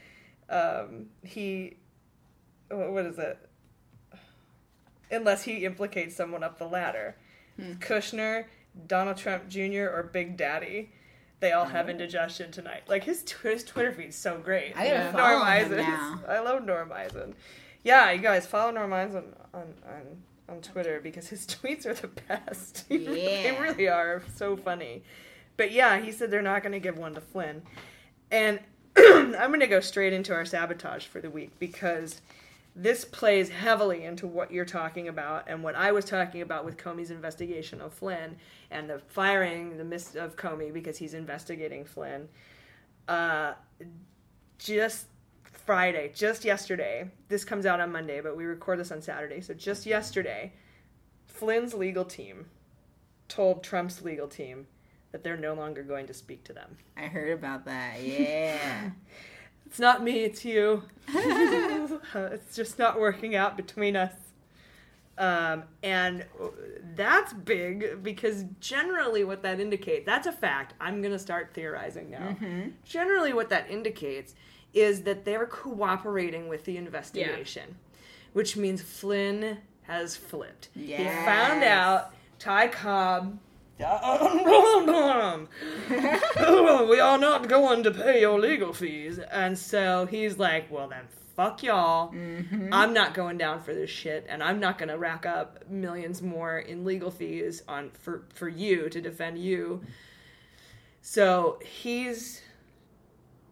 [0.50, 1.78] um, he,
[2.70, 3.38] what is it?
[5.10, 7.16] Unless he implicates someone up the ladder,
[7.58, 7.74] Hmm.
[7.74, 8.46] Kushner,
[8.88, 10.92] Donald Trump Jr., or Big Daddy.
[11.42, 11.92] They all have uh-huh.
[11.92, 12.84] indigestion tonight.
[12.88, 14.78] Like his, tw- his Twitter feed's so great.
[14.78, 15.78] I gotta Norm follow him Eisen.
[15.78, 16.20] now.
[16.30, 17.36] I love Norm Eisen.
[17.84, 19.24] Yeah, you guys follow Norm Eisen
[19.54, 22.86] on, on, on Twitter because his tweets are the best.
[22.90, 23.00] Yeah.
[23.52, 25.04] they really are so funny.
[25.58, 27.64] But yeah, he said they're not going to give one to Flynn.
[28.30, 28.60] And
[28.98, 32.22] I'm going to go straight into our sabotage for the week because
[32.76, 36.78] this plays heavily into what you're talking about and what I was talking about with
[36.78, 38.38] Comey's investigation of Flynn
[38.70, 42.30] and the firing the miss of Comey because he's investigating Flynn.
[43.08, 43.54] Uh,
[44.58, 45.08] just
[45.44, 47.10] Friday, just yesterday.
[47.28, 49.42] This comes out on Monday, but we record this on Saturday.
[49.42, 50.54] So just yesterday,
[51.28, 52.46] Flynn's legal team
[53.28, 54.68] told Trump's legal team
[55.12, 56.78] that they're no longer going to speak to them.
[56.96, 58.02] I heard about that.
[58.02, 58.92] Yeah.
[59.72, 60.84] It's not me, it's you.
[61.14, 64.12] it's just not working out between us.
[65.18, 66.26] Um, and
[66.94, 70.74] that's big because generally what that indicates, that's a fact.
[70.82, 72.36] I'm going to start theorizing now.
[72.84, 74.36] Generally, what that indicates
[74.74, 77.76] is that they're cooperating with the investigation,
[78.34, 80.68] which means Flynn has flipped.
[80.98, 83.40] He found out Ty Cobb.
[86.90, 89.20] we are not going to pay your legal fees.
[89.20, 91.04] And so he's like, well, then
[91.36, 92.14] fuck y'all.
[92.14, 92.70] Mm-hmm.
[92.72, 96.22] I'm not going down for this shit, and I'm not going to rack up millions
[96.22, 99.82] more in legal fees on for, for you to defend you.
[101.02, 102.42] So he's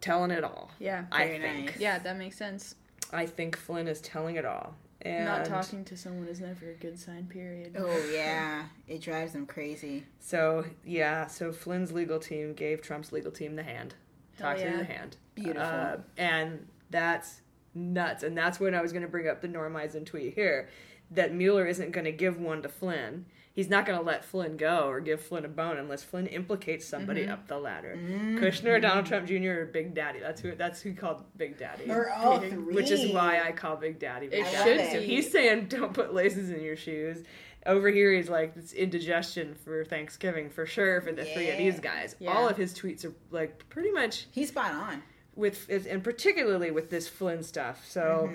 [0.01, 0.71] telling it all.
[0.80, 1.05] Yeah.
[1.11, 1.65] I Very think.
[1.67, 1.80] nice.
[1.80, 2.75] Yeah, that makes sense.
[3.11, 4.75] I think Flynn is telling it all.
[5.02, 7.76] And Not talking to someone is never a good sign, period.
[7.78, 10.04] Oh yeah, it drives them crazy.
[10.20, 13.95] So yeah, so Flynn's legal team gave Trump's legal team the hand,
[14.38, 14.78] Hell yeah.
[14.78, 15.62] the hand, Beautiful.
[15.62, 17.41] Uh, and that's
[17.74, 18.24] nuts.
[18.24, 20.70] And that's when I was going to bring up the Norm Eisen tweet here,
[21.12, 23.26] that Mueller isn't going to give one to Flynn.
[23.52, 26.86] He's not going to let Flynn go or give Flynn a bone unless Flynn implicates
[26.88, 27.32] somebody Mm-hmm.
[27.32, 27.97] up the ladder.
[27.97, 30.20] Kushner, Donald Trump Jr., or Big Daddy.
[30.20, 30.56] That's who.
[30.56, 31.89] That's who called Big Daddy.
[31.91, 32.74] Or all three.
[32.74, 34.28] Which is why I call Big Daddy.
[34.28, 34.78] Big It Daddy.
[34.84, 37.24] should So he's saying don't put laces in your shoes.
[37.66, 41.80] Over here, he's like it's indigestion for Thanksgiving for sure for the three of these
[41.82, 42.16] guys.
[42.20, 42.32] Yeah.
[42.32, 45.04] All of his tweets are like pretty much He's spot on.
[45.36, 47.84] with, and particularly with this Flynn stuff.
[47.86, 48.32] So,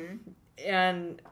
[0.62, 1.22] and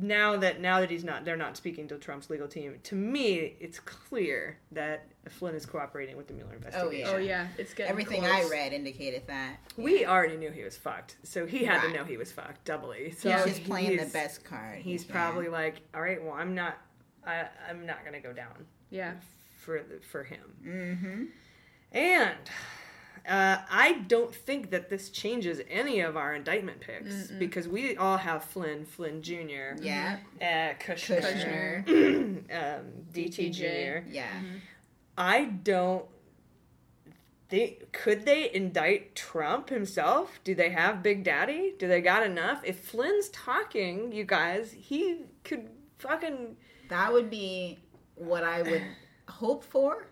[0.00, 2.78] now that now that he's not, they're not speaking to Trump's legal team.
[2.84, 7.08] To me, it's clear that Flynn is cooperating with the Mueller investigation.
[7.12, 8.46] Oh yeah, it's getting Everything close.
[8.46, 9.56] I read indicated that.
[9.76, 11.92] We already knew he was fucked, so he had Right.
[11.92, 13.10] to know he was fucked doubly.
[13.12, 14.78] So He's just playing the best card.
[14.78, 15.12] He's Yeah.
[15.12, 16.78] probably like, all right, well, I'm not,
[17.26, 19.14] I, I'm not gonna go down Yeah.
[19.60, 20.40] for the, for him.
[20.64, 21.24] Mm-hmm.
[21.96, 22.38] And
[23.28, 28.16] uh, I don't think that this changes any of our indictment picks because we all
[28.16, 30.18] have Flynn, Flynn Jr., Yeah.
[30.40, 31.88] uh, Kushner, Kushner.
[32.78, 33.52] um, DT DTJ.
[34.04, 34.08] Jr.
[34.10, 34.26] Yeah.
[35.16, 36.06] I don't.
[37.50, 40.38] They could they indict Trump himself?
[40.44, 41.74] Do they have Big Daddy?
[41.78, 42.60] Do they got enough?
[42.64, 45.68] If Flynn's talking, you guys, he could
[45.98, 46.56] fucking
[46.90, 47.78] That would be
[48.16, 48.82] what I would
[49.28, 50.08] hope for.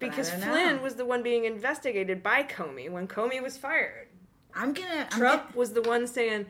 [0.00, 0.46] I because don't know.
[0.46, 4.08] Flynn was the one being investigated by Comey when Comey was fired.
[4.54, 6.46] I'm gonna I'm Trump was the one saying,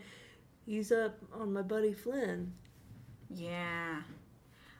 [0.64, 2.52] "He's up on my buddy Flynn."
[3.30, 4.02] yeah.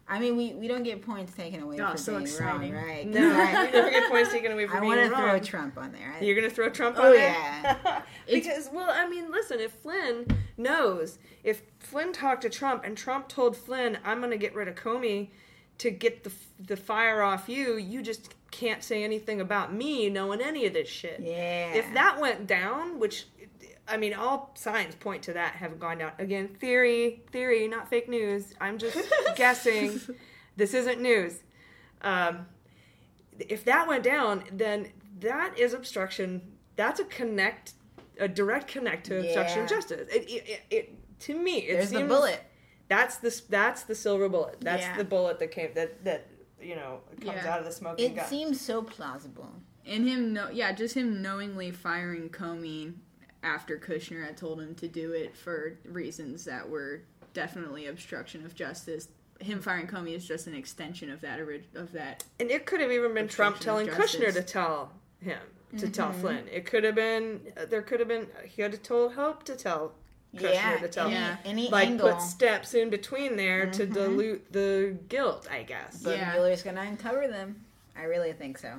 [0.09, 2.73] I mean, we, we don't get points taken away Oh, for so being exciting.
[2.73, 3.05] wrong, right?
[3.09, 5.31] No, I, you never get points taken away for I being want to wrong.
[5.31, 6.14] throw Trump on there.
[6.21, 7.33] I- You're gonna throw Trump Oh, on there?
[7.35, 8.03] yeah.
[8.33, 13.27] because well, I mean, listen, if Flynn knows, if Flynn talked to Trump and Trump
[13.29, 15.31] told Flynn, "I'm gonna get rid of Comey
[15.79, 20.41] to get the the fire off you," you just can't say anything about me knowing
[20.41, 21.20] any of this shit.
[21.20, 21.74] Yeah.
[21.74, 23.27] If that went down, which
[23.89, 26.12] I mean, all signs point to that have gone down.
[26.18, 28.55] Again, theory, theory, not fake news.
[28.61, 28.99] I'm just
[29.37, 30.01] guessing.
[30.57, 31.41] This isn't news.
[32.03, 32.47] Um,
[33.39, 34.89] if that went down, then
[35.20, 36.43] that is obstruction.
[36.77, 37.74] That's a connect,
[38.18, 40.09] a direct connect to obstruction of justice.
[40.12, 42.43] It, it, it, to me, it There's the bullet.
[42.89, 44.57] That's the that's the silver bullet.
[44.61, 44.97] That's Yeah.
[44.97, 46.26] the bullet that came that that
[46.61, 47.53] you know comes Yeah.
[47.53, 48.26] out of the smoking It gun.
[48.28, 49.51] seems so plausible.
[49.84, 52.95] And him, no, yeah, just him knowingly firing Comey
[53.43, 57.03] after Kushner had told him to do it for reasons that were
[57.34, 59.09] definitely obstruction of justice.
[59.41, 61.39] Him firing Comey is just an extension of that
[61.74, 62.24] of that.
[62.41, 65.39] And it could have even been Trump telling Kushner to tell him
[65.78, 66.20] to tell Mm-hmm.
[66.20, 66.49] Flynn.
[66.49, 69.89] It could have been there could have been he had to told Hope to tell
[69.89, 69.93] Kushner
[70.33, 71.39] Yeah, to tell any- him.
[71.45, 72.09] any like angle.
[72.09, 72.18] Mm-hmm.
[72.18, 76.03] put steps in between there to dilute the guilt, I guess.
[76.03, 76.33] But Yeah.
[76.33, 77.64] Mueller's gonna uncover them.
[77.97, 78.74] I really think so.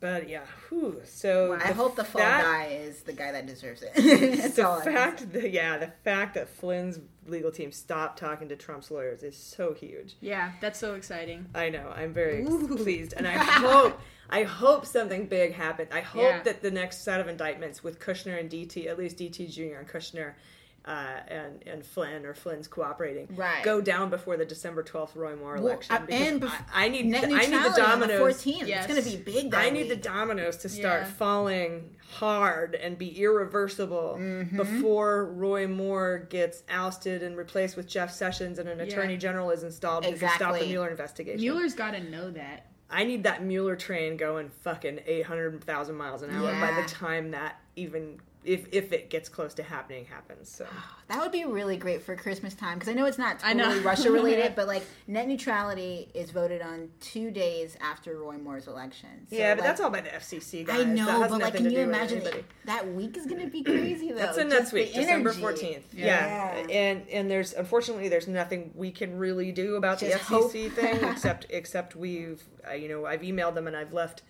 [0.00, 3.82] But yeah, whew, so I hope the fall that- guy is the guy that deserves
[3.82, 3.92] it.
[4.38, 8.56] That's the all fact that yeah, the fact that Flynn's legal team stopped talking to
[8.56, 10.16] Trump's lawyers is so huge.
[10.20, 11.46] Yeah, that's so exciting.
[11.54, 11.92] I know.
[11.94, 15.90] I'm very pleased, and I hope I hope something big happens.
[15.92, 16.42] I hope Yeah.
[16.42, 19.78] that the next set of indictments with Kushner and DT, at least DT Jr.
[19.78, 20.32] and Kushner.
[20.88, 23.62] Uh, and and Flynn or Flynn's cooperating, Right.
[23.62, 25.94] Go down before the December twelfth Roy Moore Well, election.
[25.94, 28.20] uh, and bef- I, I need Net I need the the dominoes.
[28.42, 28.66] 14th.
[28.66, 28.86] Yes.
[28.86, 29.50] It's gonna be big.
[29.50, 31.10] That I need the dominoes to start Yeah.
[31.10, 34.56] falling hard and be irreversible Mm-hmm.
[34.56, 39.62] before Roy Moore gets ousted and replaced with Jeff Sessions and an attorney general is
[39.64, 41.38] installed who can stop the Mueller investigation.
[41.40, 42.64] Mueller's got to know that.
[42.90, 47.60] I need that Mueller train going fucking 800,000 miles an hour by the time that
[47.76, 50.48] even if if it gets close to happening happens.
[50.48, 50.66] So
[51.08, 53.64] That would be really great for Christmas time because I know it's not I know.
[53.64, 58.66] totally Russia related, but like net neutrality is voted on two days after Roy Moore's
[58.66, 59.08] election.
[59.30, 60.66] So, yeah, but like, that's all by the FCC.
[60.66, 60.80] Guys.
[60.80, 62.44] I know, has but like, can you imagine anybody.
[62.66, 64.16] that week is going to be crazy though?
[64.16, 65.86] That's in Just next week, December fourteenth.
[65.94, 66.06] Yeah.
[66.06, 66.66] Yeah.
[66.70, 70.34] and and there's unfortunately there's nothing we can really do about Just the.
[70.36, 74.22] FCC thing except except we've uh, you know I've emailed them and I've left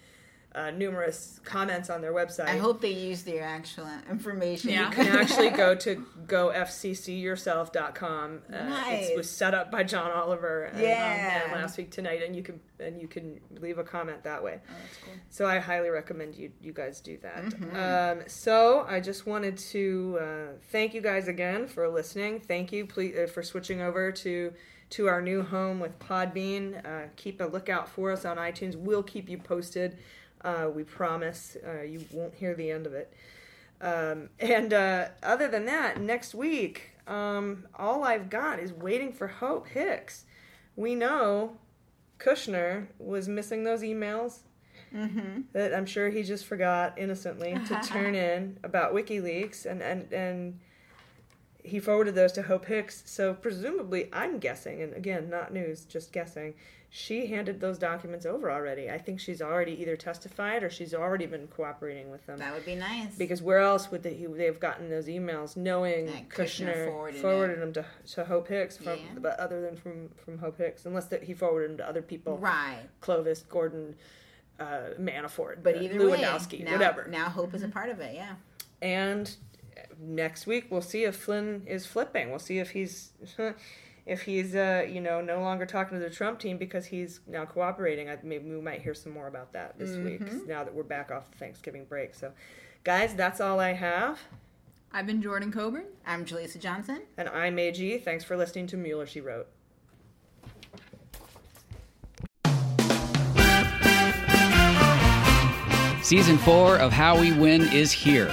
[0.54, 2.46] uh, numerous comments on their website.
[2.46, 4.70] I hope they use their actual information.
[4.70, 8.42] You can actually go to gofccyourself.com.
[8.52, 9.08] Uh, Nice.
[9.10, 11.42] It was set up by John Oliver and, um, Yeah.
[11.44, 14.60] and last week tonight, and you can and you can leave a comment that way.
[14.68, 15.14] Oh, that's cool.
[15.30, 17.44] So I highly recommend you you guys do that.
[17.44, 18.20] Mhm.
[18.20, 22.40] Um, so I just wanted to uh, thank you guys again for listening.
[22.40, 24.52] Thank you please, uh, for switching over to
[24.90, 26.84] to our new home with Podbean.
[26.86, 28.74] Uh, keep a lookout for us on iTunes.
[28.76, 29.98] We'll keep you posted.
[30.42, 31.56] Uh, we promise.
[31.66, 33.12] Uh, you won't hear the end of it.
[33.80, 39.28] Um, and uh, other than that, next week, um, all I've got is waiting for
[39.28, 40.24] Hope Hicks.
[40.76, 41.56] We know
[42.18, 44.40] Kushner was missing those emails
[44.94, 45.42] Mm-hmm.
[45.52, 50.60] that I'm sure he just forgot innocently to turn in about WikiLeaks, and and and
[51.62, 53.02] he forwarded those to Hope Hicks.
[53.04, 56.54] So presumably, I'm guessing, and again, not news, just guessing.
[56.90, 58.90] She handed those documents over already.
[58.90, 62.38] I think she's already either testified or she's already been cooperating with them.
[62.38, 63.14] That would be nice.
[63.14, 67.20] Because where else would they, they have gotten those emails, knowing That Kushner, Kushner forwarded
[67.20, 67.84] forwarded, them to,
[68.14, 69.18] to Hope Hicks, from, Yeah.
[69.18, 72.38] but other than from from Hope Hicks, unless that he forwarded them to other people,
[72.38, 72.80] Right.
[73.02, 73.94] Clovis, Gordon,
[74.58, 77.06] uh, Manafort, But uh, either Lewandowski, way, now, whatever.
[77.08, 78.14] Now Hope is a part of it.
[78.14, 78.32] Yeah.
[78.80, 79.30] And
[80.00, 82.30] next week we'll see if Flynn is flipping.
[82.30, 83.10] We'll see if he's
[84.08, 87.44] if he's uh, you know no longer talking to the Trump team because he's now
[87.44, 88.08] cooperating.
[88.08, 90.46] I, maybe we might hear some more about that this week Mhm.
[90.48, 92.14] now that we're back off the Thanksgiving break.
[92.14, 92.32] So,
[92.84, 94.18] guys, that's all I have.
[94.90, 95.84] I've been Jordan Coburn.
[96.06, 97.02] I'm Jaleesa Johnson.
[97.18, 97.98] And I'm AG.
[97.98, 99.48] Thanks for listening to Mueller, She Wrote.
[106.02, 108.30] Season four of How We Win is here.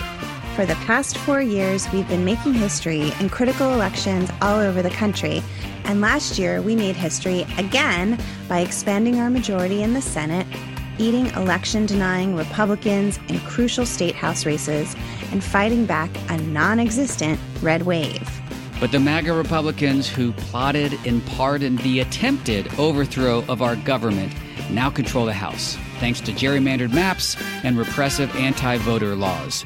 [0.56, 4.90] For the past four years, we've been making history in critical elections all over the
[4.90, 5.44] country.
[5.84, 10.48] And last year, we made history again by expanding our majority in the Senate,
[10.98, 14.96] eating election denying Republicans in crucial state house races,
[15.34, 18.26] and fighting back a non existent red wave.
[18.80, 24.32] But the MAGA Republicans who plotted and pardoned the attempted overthrow of our government
[24.72, 29.66] now control the House, thanks to gerrymandered maps and repressive anti voter laws.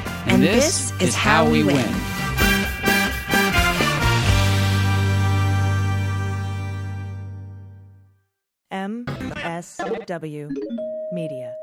[0.25, 1.89] And, this, is how we win.
[8.71, 10.51] MSW
[11.11, 11.53] Media.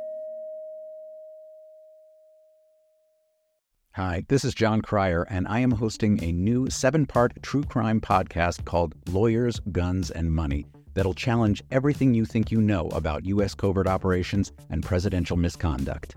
[3.92, 8.00] Hi, this is Jon Cryer, and I am hosting a new seven part true crime
[8.00, 13.54] podcast called Lawyers, Guns, and Money that'll challenge everything you think you know about U.S.
[13.54, 16.16] covert operations and presidential misconduct.